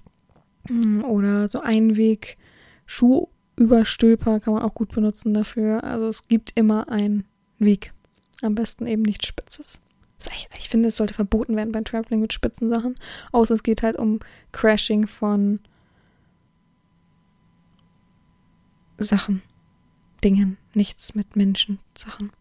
[0.70, 2.38] mm, oder so Einweg
[2.86, 5.84] Schuhüberstülper kann man auch gut benutzen dafür.
[5.84, 7.26] Also es gibt immer einen
[7.59, 7.93] Weg.
[8.41, 9.80] Am besten eben nicht spitzes.
[10.34, 12.95] Ich, ich finde, es sollte verboten werden beim Traveling mit spitzen Sachen.
[13.32, 14.20] Außer es geht halt um
[14.51, 15.59] Crashing von
[19.04, 19.41] Sachen,
[20.24, 22.32] Dingen, nichts mit Menschen, Sachen.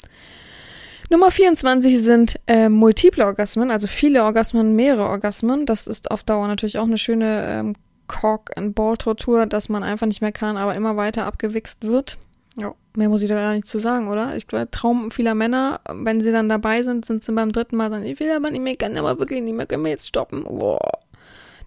[1.10, 5.64] Nummer 24 sind äh, multiple Orgasmen, also viele Orgasmen, mehrere Orgasmen.
[5.64, 7.76] Das ist auf Dauer natürlich auch eine schöne ähm,
[8.08, 12.18] Cock-and-Ball-Tortur, dass man einfach nicht mehr kann, aber immer weiter abgewichst wird.
[12.56, 14.36] Ja, mehr muss ich da gar nicht zu sagen, oder?
[14.36, 17.88] Ich glaube, Traum vieler Männer, wenn sie dann dabei sind, sind sie beim dritten Mal
[17.88, 20.44] dann, ich will aber nicht mehr, kann aber wirklich nicht mehr, können wir jetzt stoppen.
[20.44, 20.98] Boah.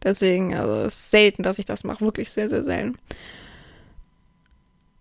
[0.03, 2.97] Deswegen, also selten, dass ich das mache, wirklich sehr, sehr selten.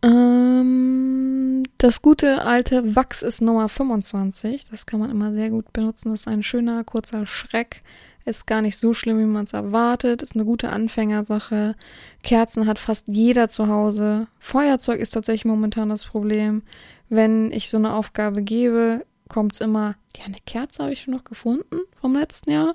[0.02, 4.66] Ähm, das gute alte Wachs ist Nummer 25.
[4.66, 6.10] Das kann man immer sehr gut benutzen.
[6.10, 7.82] Das ist ein schöner, kurzer Schreck.
[8.24, 10.22] Ist gar nicht so schlimm, wie man es erwartet.
[10.22, 11.74] Ist eine gute Anfängersache.
[12.22, 14.26] Kerzen hat fast jeder zu Hause.
[14.38, 16.62] Feuerzeug ist tatsächlich momentan das Problem.
[17.08, 21.14] Wenn ich so eine Aufgabe gebe, kommt es immer, ja, eine Kerze habe ich schon
[21.14, 22.74] noch gefunden vom letzten Jahr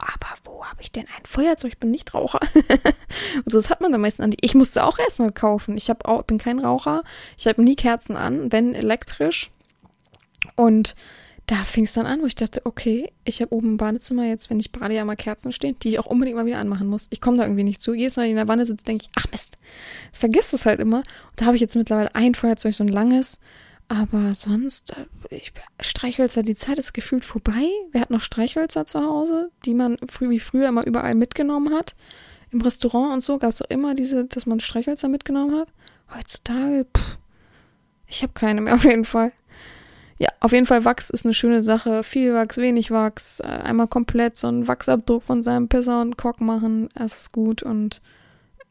[0.00, 1.72] aber wo habe ich denn ein Feuerzeug?
[1.72, 2.40] Ich bin nicht Raucher.
[3.44, 4.38] also das hat man dann meistens an die.
[4.40, 5.76] Ich musste auch erstmal kaufen.
[5.76, 7.02] Ich hab auch, bin kein Raucher.
[7.38, 9.50] Ich habe nie Kerzen an, wenn elektrisch.
[10.56, 10.94] Und
[11.46, 14.50] da fing es dann an, wo ich dachte, okay, ich habe oben im Badezimmer jetzt,
[14.50, 17.08] wenn ich bade, ja mal Kerzen stehen, die ich auch unbedingt mal wieder anmachen muss.
[17.10, 17.92] Ich komme da irgendwie nicht zu.
[17.92, 19.58] Jedes Mal, wenn ich in der Wanne sitze, denke ich, ach Mist,
[20.12, 20.98] vergiss das halt immer.
[20.98, 23.40] Und da habe ich jetzt mittlerweile ein Feuerzeug, so ein langes.
[23.90, 27.68] Aber sonst, äh, ich, Streichhölzer, die Zeit ist gefühlt vorbei.
[27.90, 31.96] Wer hat noch Streichhölzer zu Hause, die man früh wie früher immer überall mitgenommen hat?
[32.52, 35.68] Im Restaurant und so gab es immer diese, dass man Streichhölzer mitgenommen hat.
[36.16, 37.18] Heutzutage, pff,
[38.06, 39.32] ich habe keine mehr auf jeden Fall.
[40.18, 42.04] Ja, auf jeden Fall Wachs ist eine schöne Sache.
[42.04, 43.40] Viel Wachs, wenig Wachs.
[43.40, 46.88] Äh, einmal komplett so einen Wachsabdruck von seinem Pisser und Kock machen.
[46.94, 48.00] Es ist gut und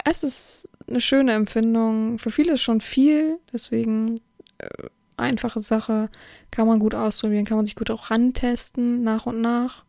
[0.05, 2.19] es ist eine schöne Empfindung.
[2.19, 4.21] Für viele ist schon viel, deswegen
[4.59, 4.87] äh,
[5.19, 6.09] einfache Sache,
[6.51, 9.83] kann man gut ausprobieren, kann man sich gut auch rantesten, nach und nach.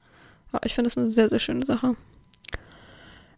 [0.53, 1.95] Ja, ich finde das eine sehr, sehr schöne Sache.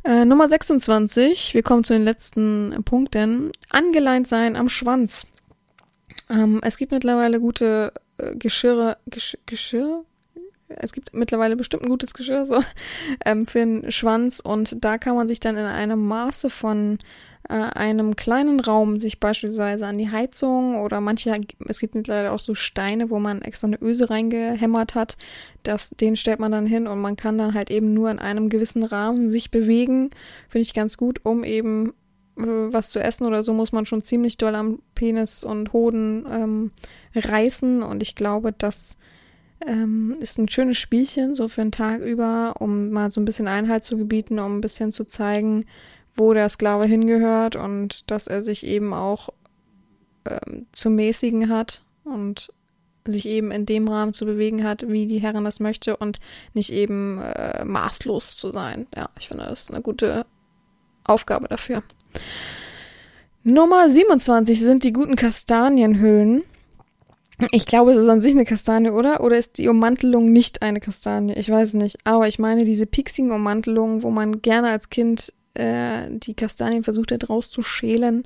[0.05, 3.53] Äh, Nummer 26, wir kommen zu den letzten Punkten.
[3.70, 5.26] Angeleint sein am Schwanz.
[6.28, 10.05] Ähm, es gibt mittlerweile gute äh, Geschirre, Gesch Geschirr?
[10.68, 12.62] Es gibt mittlerweile bestimmt ein gutes Geschirr so
[13.24, 16.99] ähm, für den Schwanz und da kann man sich dann in einem Maße von
[17.49, 21.38] äh, einem kleinen Raum sich beispielsweise an die Heizung oder manche,
[21.68, 25.16] es gibt mittlerweile auch so Steine, wo man extra eine Öse reingehämmert hat,
[25.62, 28.49] das, den stellt man dann hin und man kann dann halt eben nur in einem
[28.49, 30.11] gewissen Rahmen sich bewegen.
[30.49, 31.95] Finde ich ganz gut, um eben
[32.36, 36.26] äh, was zu essen oder so muss man schon ziemlich doll am Penis und Hoden
[36.30, 36.70] ähm,
[37.14, 38.97] reißen und ich glaube, das
[39.66, 43.49] ähm, ist ein schönes Spielchen, so für einen Tag über, um mal so ein bisschen
[43.49, 45.64] Einhalt zu gebieten, um ein bisschen zu zeigen,
[46.15, 49.31] wo der Sklave hingehört und dass er sich eben auch
[50.25, 52.53] ähm, zu mäßigen hat und
[53.07, 56.21] sich eben in dem Rahmen zu bewegen hat, wie die Herrin das möchte und
[56.55, 58.87] nicht eben äh, maßlos zu sein.
[58.95, 60.27] Ja, ich finde, das ist eine gute
[61.05, 61.83] Aufgabe dafür.
[63.43, 66.45] Nummer 27 sind die guten Kastanienhüllen.
[67.51, 69.21] Ich glaube, es ist an sich eine Kastanie, oder?
[69.21, 71.35] Oder ist die Ummantelung nicht eine Kastanie?
[71.35, 71.99] Ich weiß nicht.
[72.05, 77.13] Aber ich meine, diese pixigen Ummantelungen, wo man gerne als Kind äh, die Kastanien versucht
[77.13, 78.25] hat rauszuschälen,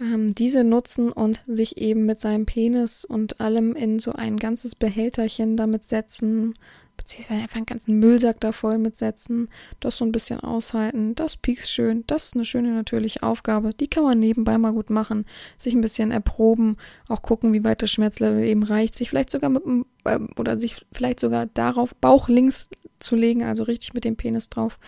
[0.00, 4.74] ähm, diese nutzen und sich eben mit seinem Penis und allem in so ein ganzes
[4.74, 6.54] Behälterchen damit setzen,
[6.96, 9.48] beziehungsweise einfach einen ganzen Müllsack da voll mitsetzen,
[9.80, 13.88] das so ein bisschen aushalten, das piekst schön, das ist eine schöne natürliche Aufgabe, die
[13.88, 15.24] kann man nebenbei mal gut machen,
[15.56, 16.76] sich ein bisschen erproben,
[17.08, 20.58] auch gucken, wie weit das Schmerzlevel eben reicht, sich vielleicht sogar mit dem, äh, oder
[20.58, 22.68] sich vielleicht sogar darauf Bauch links
[22.98, 24.78] zu legen, also richtig mit dem Penis drauf.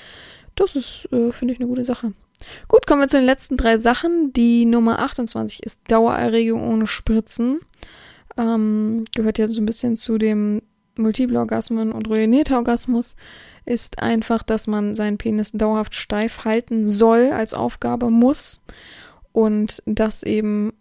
[0.62, 2.12] Das ist, äh, finde ich, eine gute Sache.
[2.68, 4.32] Gut, kommen wir zu den letzten drei Sachen.
[4.32, 7.58] Die Nummer 28 ist Dauererregung ohne Spritzen.
[8.36, 10.62] Ähm, gehört ja so ein bisschen zu dem
[10.96, 13.16] Multiple Orgasmen und ruinierter Orgasmus
[13.64, 18.60] ist einfach, dass man seinen Penis dauerhaft steif halten soll als Aufgabe, muss.
[19.32, 20.74] Und das eben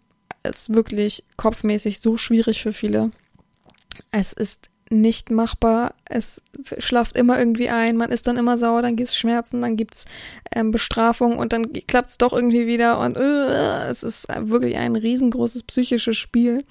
[0.44, 3.10] ist wirklich kopfmäßig so schwierig für viele.
[4.12, 5.94] Es ist nicht machbar.
[6.04, 6.42] Es
[6.78, 10.04] schlaft immer irgendwie ein, man ist dann immer sauer, dann gibt's Schmerzen, dann gibt's
[10.54, 13.22] ähm, Bestrafung und dann klappt's doch irgendwie wieder und uh,
[13.88, 16.64] es ist wirklich ein riesengroßes psychisches Spiel.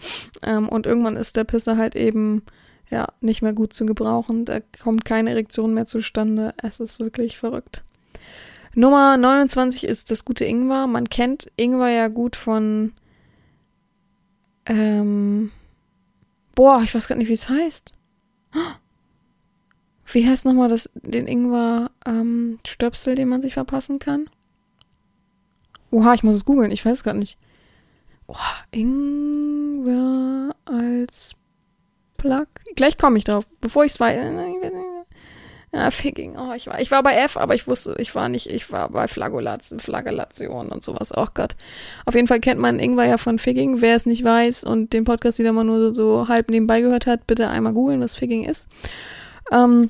[0.43, 2.43] Ähm, und irgendwann ist der Pisser halt eben
[2.89, 4.45] ja nicht mehr gut zu gebrauchen.
[4.45, 6.53] Da kommt keine Erektion mehr zustande.
[6.61, 7.83] Es ist wirklich verrückt.
[8.75, 10.87] Nummer 29 ist das gute Ingwer.
[10.87, 12.93] Man kennt Ingwer ja gut von
[14.65, 15.51] ähm,
[16.55, 17.93] boah, ich weiß gar nicht, wie es heißt.
[20.13, 24.29] Wie heißt nochmal das, den Ingwer-Stöpsel, ähm, den man sich verpassen kann?
[25.89, 27.37] Oha, ich muss es googeln, ich weiß gerade nicht.
[28.27, 31.35] Oha, Ingwer als
[32.17, 32.47] Plug.
[32.75, 34.17] Gleich komme ich drauf, bevor ich es weiß.
[35.73, 36.35] Ja, Figging.
[36.37, 38.89] Oh, ich war, ich war bei F, aber ich wusste, ich war nicht, ich war
[38.89, 41.13] bei Flagellation, Flagellation und sowas.
[41.15, 41.55] Oh Gott.
[42.05, 43.79] Auf jeden Fall kennt man Ingwer ja von Figging.
[43.79, 47.07] Wer es nicht weiß und den Podcast wieder mal nur so, so halb nebenbei gehört
[47.07, 48.67] hat, bitte einmal googeln, was Figging ist.
[49.49, 49.89] Ähm,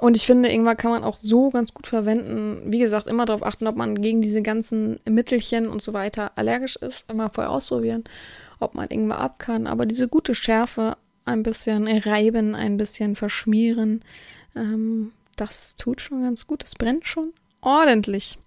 [0.00, 2.62] und ich finde, Ingwer kann man auch so ganz gut verwenden.
[2.66, 6.74] Wie gesagt, immer darauf achten, ob man gegen diese ganzen Mittelchen und so weiter allergisch
[6.74, 7.04] ist.
[7.08, 8.02] Immer vorher ausprobieren,
[8.58, 9.68] ob man Ingwer ab kann.
[9.68, 14.02] Aber diese gute Schärfe ein bisschen reiben, ein bisschen verschmieren,
[14.58, 16.62] ähm, das tut schon ganz gut.
[16.64, 18.38] Das brennt schon ordentlich.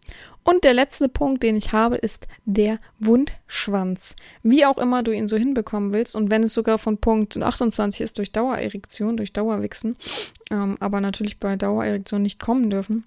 [0.44, 4.16] Und der letzte Punkt, den ich habe, ist der Wundschwanz.
[4.42, 8.02] Wie auch immer du ihn so hinbekommen willst und wenn es sogar von Punkt 28
[8.02, 9.96] ist durch Dauererektion, durch Dauerwichsen,
[10.50, 13.04] ähm, aber natürlich bei Dauererektion nicht kommen dürfen,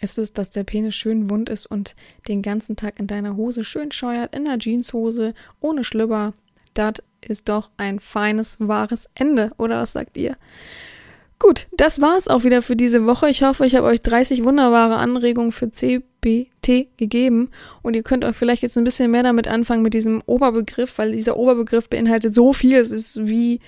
[0.00, 1.96] ist es, dass der Penis schön wund ist und
[2.28, 6.32] den ganzen Tag in deiner Hose schön scheuert, in der Jeanshose, ohne Schlüpper.
[6.74, 10.36] Das ist doch ein feines, wahres Ende, oder was sagt ihr?
[11.42, 13.28] Gut, das war's auch wieder für diese Woche.
[13.28, 17.48] Ich hoffe, ich habe euch 30 wunderbare Anregungen für CBT gegeben
[17.82, 21.10] und ihr könnt euch vielleicht jetzt ein bisschen mehr damit anfangen mit diesem Oberbegriff, weil
[21.10, 22.76] dieser Oberbegriff beinhaltet so viel.
[22.76, 23.58] Es ist wie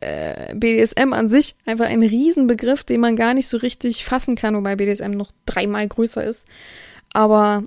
[0.00, 4.54] äh, BDSM an sich einfach ein Riesenbegriff, den man gar nicht so richtig fassen kann,
[4.54, 6.46] wobei BDSM noch dreimal größer ist.
[7.14, 7.64] Aber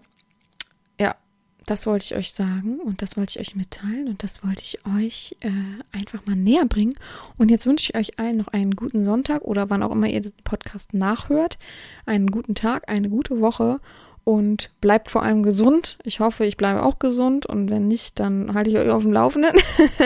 [1.67, 4.79] das wollte ich euch sagen und das wollte ich euch mitteilen und das wollte ich
[4.85, 5.51] euch äh,
[5.91, 6.95] einfach mal näher bringen.
[7.37, 10.21] Und jetzt wünsche ich euch allen noch einen guten Sonntag oder wann auch immer ihr
[10.21, 11.59] den Podcast nachhört.
[12.05, 13.81] Einen guten Tag, eine gute Woche
[14.23, 15.97] und bleibt vor allem gesund.
[16.03, 19.11] Ich hoffe, ich bleibe auch gesund und wenn nicht, dann halte ich euch auf dem
[19.11, 19.51] Laufenden.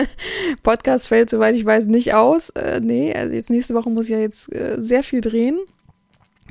[0.64, 2.50] Podcast fällt, soweit ich weiß, nicht aus.
[2.50, 5.60] Äh, nee, also jetzt nächste Woche muss ich ja jetzt äh, sehr viel drehen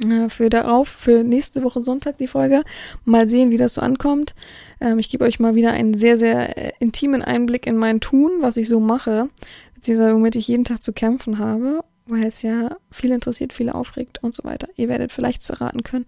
[0.06, 2.64] äh, für darauf, für nächste Woche Sonntag die Folge.
[3.04, 4.36] Mal sehen, wie das so ankommt.
[4.82, 8.32] Ähm, ich gebe euch mal wieder einen sehr, sehr äh, intimen Einblick in mein Tun,
[8.42, 9.30] was ich so mache,
[9.76, 14.22] beziehungsweise womit ich jeden Tag zu kämpfen habe, weil es ja viel interessiert, viele aufregt
[14.24, 14.68] und so weiter.
[14.76, 16.06] Ihr werdet vielleicht erraten können.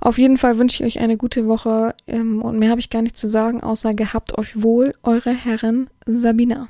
[0.00, 3.02] Auf jeden Fall wünsche ich euch eine gute Woche ähm, und mehr habe ich gar
[3.02, 6.68] nicht zu sagen, außer gehabt euch wohl, eure Herren Sabina.